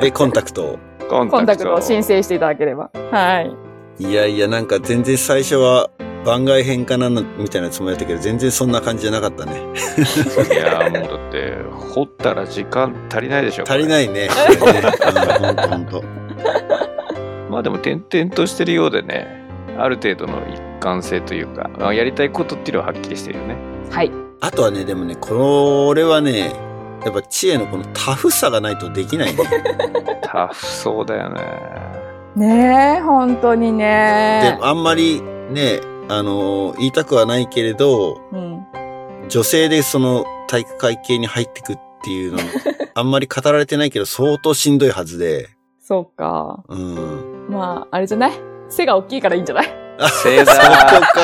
[0.00, 0.78] でコンタクトを。
[1.10, 2.14] コンタクトを申請。
[2.14, 2.88] 請していただければ。
[3.10, 3.54] はい。
[4.02, 5.90] いやいや、なんか全然最初は
[6.24, 9.52] 番外編かなのみたいなつもりだったけど、全然そんな感じじゃなかったね。
[9.52, 11.54] いやーもうだって、
[11.94, 13.64] 掘ったら時間足りないでしょ。
[13.66, 13.86] 足りい。
[13.88, 14.28] ないね。
[14.58, 16.04] これねうんほんとほんと。
[17.50, 19.46] まあでも点々としてるようでね、
[19.78, 23.56] ある程度の一貫性というか、まあやりたいことっていうのははっきりしてるよね。
[23.90, 24.10] はい。
[24.40, 26.52] あとはね、でもね、これはね、
[27.04, 29.42] やっぱ知恵のこのタフさがないとできないね。
[30.22, 31.40] タフそうだよね。
[32.36, 34.58] ねえ、本当にでね。
[34.60, 38.64] あんまりね、あの言いたくはないけれど、うん。
[39.28, 42.38] 女性でその体育会系に入ってくっていうの、
[42.94, 45.48] あんまり語られてないけど相当しんどいはずで、
[45.80, 46.62] そうか。
[46.68, 47.46] うん。
[47.48, 48.32] まあ、あれじゃない？
[48.68, 49.68] 背が大きいからいいんじゃない？
[50.22, 50.66] せいだそこ
[51.14, 51.20] か。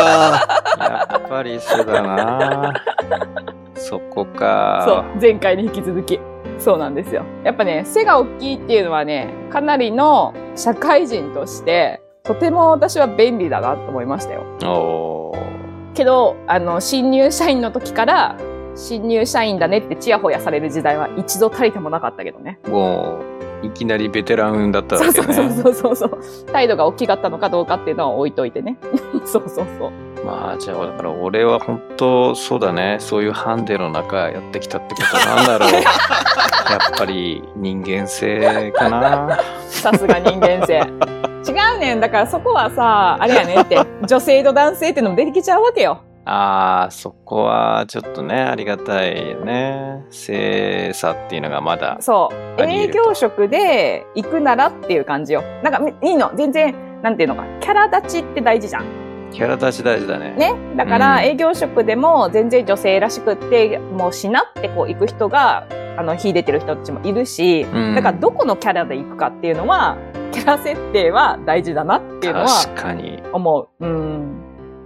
[0.78, 2.72] やっぱりそうだな。
[3.74, 5.05] そこそうか。。
[5.20, 6.18] 前回に引き続き。
[6.59, 7.24] そうなんですよ。
[7.45, 15.33] やっぱね、背が大きいっていうのはね、かなりの社会人として、とても私は便利だなと思いましたよ。
[15.95, 18.37] けど、あの、新入社員の時から、
[18.77, 22.59] 新入社員だねってチヤホヤされる時代は一度たりともなかったけどね。
[22.68, 23.21] も
[23.62, 25.12] いきなりベテランだったわけね。
[25.12, 26.21] そうそうそうそう。
[26.53, 28.77] 態度が大きかったのかどうかっていうのは置いといてね。
[29.27, 29.91] そうそうそう。
[30.25, 35.83] まあじゃあだから俺は本当そうだねそういうハンデの中やってきたってことなんだろう やっ
[36.99, 40.83] ぱり人間性かなさすが人間性。
[41.81, 42.01] ねん。
[42.01, 46.03] だからそこはさ、あれやねって、 女性と男性ってのも出てきちゃうわけよ。
[46.26, 52.28] あーそこはちょっとねありがたいよね性差っていうのがまだそ
[52.59, 52.62] う。
[52.62, 55.43] 営業職で行くならっていう感じよ。
[55.62, 56.31] なんかいいの。
[56.37, 57.45] 全然、なんていうのか。
[57.61, 59.09] キャラ立ちって大事じゃん。
[59.33, 60.55] キャラ立ち大事だねね。
[60.76, 65.66] だからうん営業職でも全然女性らしくって、もうしなってこう行く人が、
[65.97, 69.97] あの、秀でてる人たちもいるし、うんだからどこのキャラで行くかっていうのは、
[70.33, 73.87] キャラ設定は大事だなっていうのは確かに思う。
[73.87, 74.43] うん。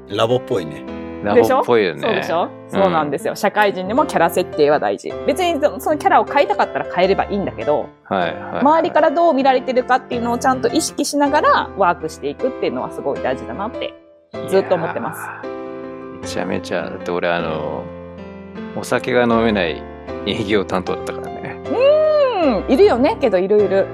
[0.08, 0.84] ラボっぽいね。
[1.24, 3.34] ラボっぽいよねそうでしょ、そうなんですよ。
[3.34, 5.10] 社会人でもキャラ設定は大事。
[5.26, 14.03] 別にそそのキャラを変えたかったら変えればいいんだけど、はいはい、周りからどう見られてるかっていうのをちゃんと意識しながらワークしていくっていうのはすごい大事だなって。
[14.48, 15.28] ずっと思ってますす
[16.22, 17.84] めちゃめちゃだって俺あの
[18.76, 19.82] お酒が飲めない
[20.26, 21.34] 営業担当だったからね
[22.44, 23.86] うん、いるよね、けどいるいる。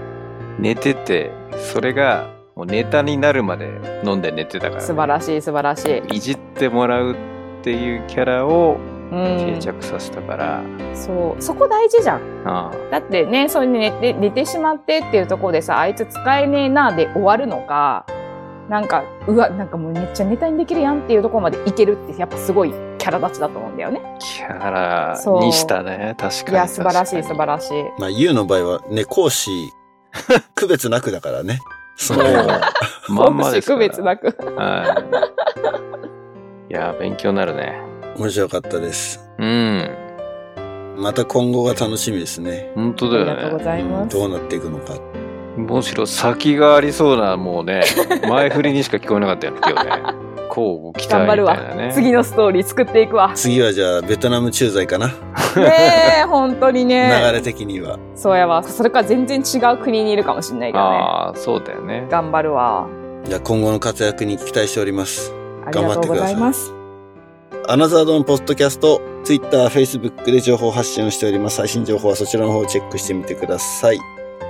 [0.59, 1.31] 寝てて
[1.73, 2.27] それが
[2.57, 3.71] もうネタになるまで
[4.05, 6.17] 飲んで寝てたから、素晴らしい素晴らしい。
[6.17, 7.17] いじってもらうっ
[7.63, 8.79] ていうキャラを
[9.13, 9.59] うん定。
[9.61, 10.63] 着させたから、
[10.95, 11.43] そう。
[11.43, 12.21] そこ大事じゃん。
[12.45, 18.05] あだってね、そういう寝て、寝てしまってっていうところでさ、あいつ使えねえなで終わるのか、
[18.71, 24.01] なんか、うわ、なんかもうめっちゃネタにできるやんっていうところまでいけるって、やっぱすごいキャラ立ちだと思うんだよね。
[24.01, 27.85] あキャラにしたね確かにいや、素晴らしい素晴ららしい。
[27.99, 29.51] まあ、ユウの場合はね、講師、
[30.55, 31.59] 区別なくだからね。
[31.97, 34.27] その、しいまんまですから区別なく。
[34.57, 35.05] は
[36.69, 37.83] いいや勉強になるね
[38.17, 39.29] 面白かったです。
[39.39, 39.91] うん
[40.97, 42.71] また今後が楽しみですね。
[42.77, 44.17] 本当だよありがとうごねざいます。
[44.17, 44.95] どうなっていくのか。
[45.61, 47.83] むしろ先がありそうなもうね
[48.29, 51.93] 前振りにしか聞こえなかったよね今日ねこうご期待みたい頑張るわなね。
[51.95, 53.31] 次のストーリー作っていくわ。
[53.37, 55.07] 次はじゃあ、ベトナム駐在かな。
[55.07, 55.13] ね
[56.23, 57.31] え、 本当に流ね。
[57.33, 58.01] れ的には。
[58.17, 58.61] そうやわ。
[58.65, 60.97] それか全然違う国にいるかもしれないけどね。
[60.97, 62.89] ああそうだよね頑張るわ。
[63.25, 65.33] じゃあ今後の活躍に期待しております。
[65.67, 66.75] ありがとうございます。
[67.69, 71.59] アナザードンポッドキャスト、ツイッター、フェイスブックで情報発信をしております。
[71.59, 73.99] 最新情報はそちらの方をチェックしてみてください。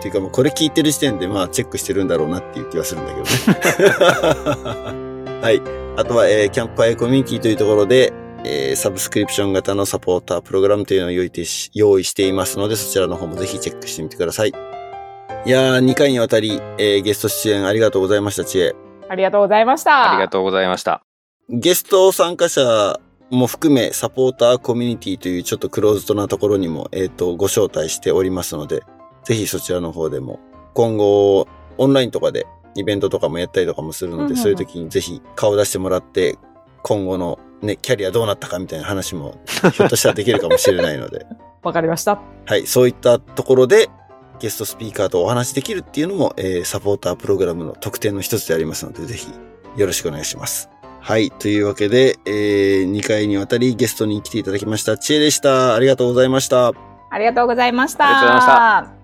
[0.00, 4.90] っていうかもうこれ聞いてる時点でまあチェックしてるんだろうなっていう気はするんだけどね。
[5.42, 5.60] はい。
[5.96, 14.48] あとは、えーキャンプファイアコミュニティというところで、えーサブスクリプション型のサポータープログラムというのを用意てし用意していますので、そちらの方もぜひチェックしてみてください。
[14.48, 18.74] いやー、2回にわたり、えーゲスト出演ありがとうございました、知恵。
[19.10, 20.12] ありがとうございました。
[20.12, 21.02] ありがとうございました
[21.50, 22.98] ゲスト参加者
[23.30, 28.82] も含め、サポーターコミュニティというちょっとクローズドなところにも、えっ、と、ご招待しておりますので、
[29.24, 30.40] ぜひそちらの方でも、
[30.74, 31.46] 今後、
[31.78, 36.38] オンラインとかでイベントとかもやったりとかもするので、うんうんうんそういう時にぜひ顔出してもらって、
[36.82, 39.40] 今後のね、キャリアどうなったかみたいな話も、
[39.72, 41.26] ひょっとしたらできるかもしれないので、
[41.62, 42.20] わかりました。
[42.46, 43.90] はい、そういったところで、
[44.38, 49.28] ゲストスピーカーとお話しできるっていうのも、えーサポータープログラムの特典の一つでありますので、ぜひ
[49.76, 50.70] よろしくお願いします。
[51.00, 51.30] はい。
[51.30, 54.98] というわけで、えー、2回にわたりゲストに来ていただきました。
[54.98, 55.74] 知恵でした。
[55.74, 56.72] ありがとうございました。
[57.10, 58.06] ありがとうございました。
[58.06, 58.99] ありがとうございました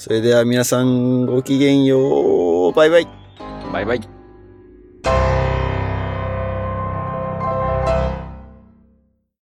[0.00, 2.72] それでは皆さんごきげんよう。
[2.72, 3.08] バイバイ。
[3.70, 4.00] バイバイ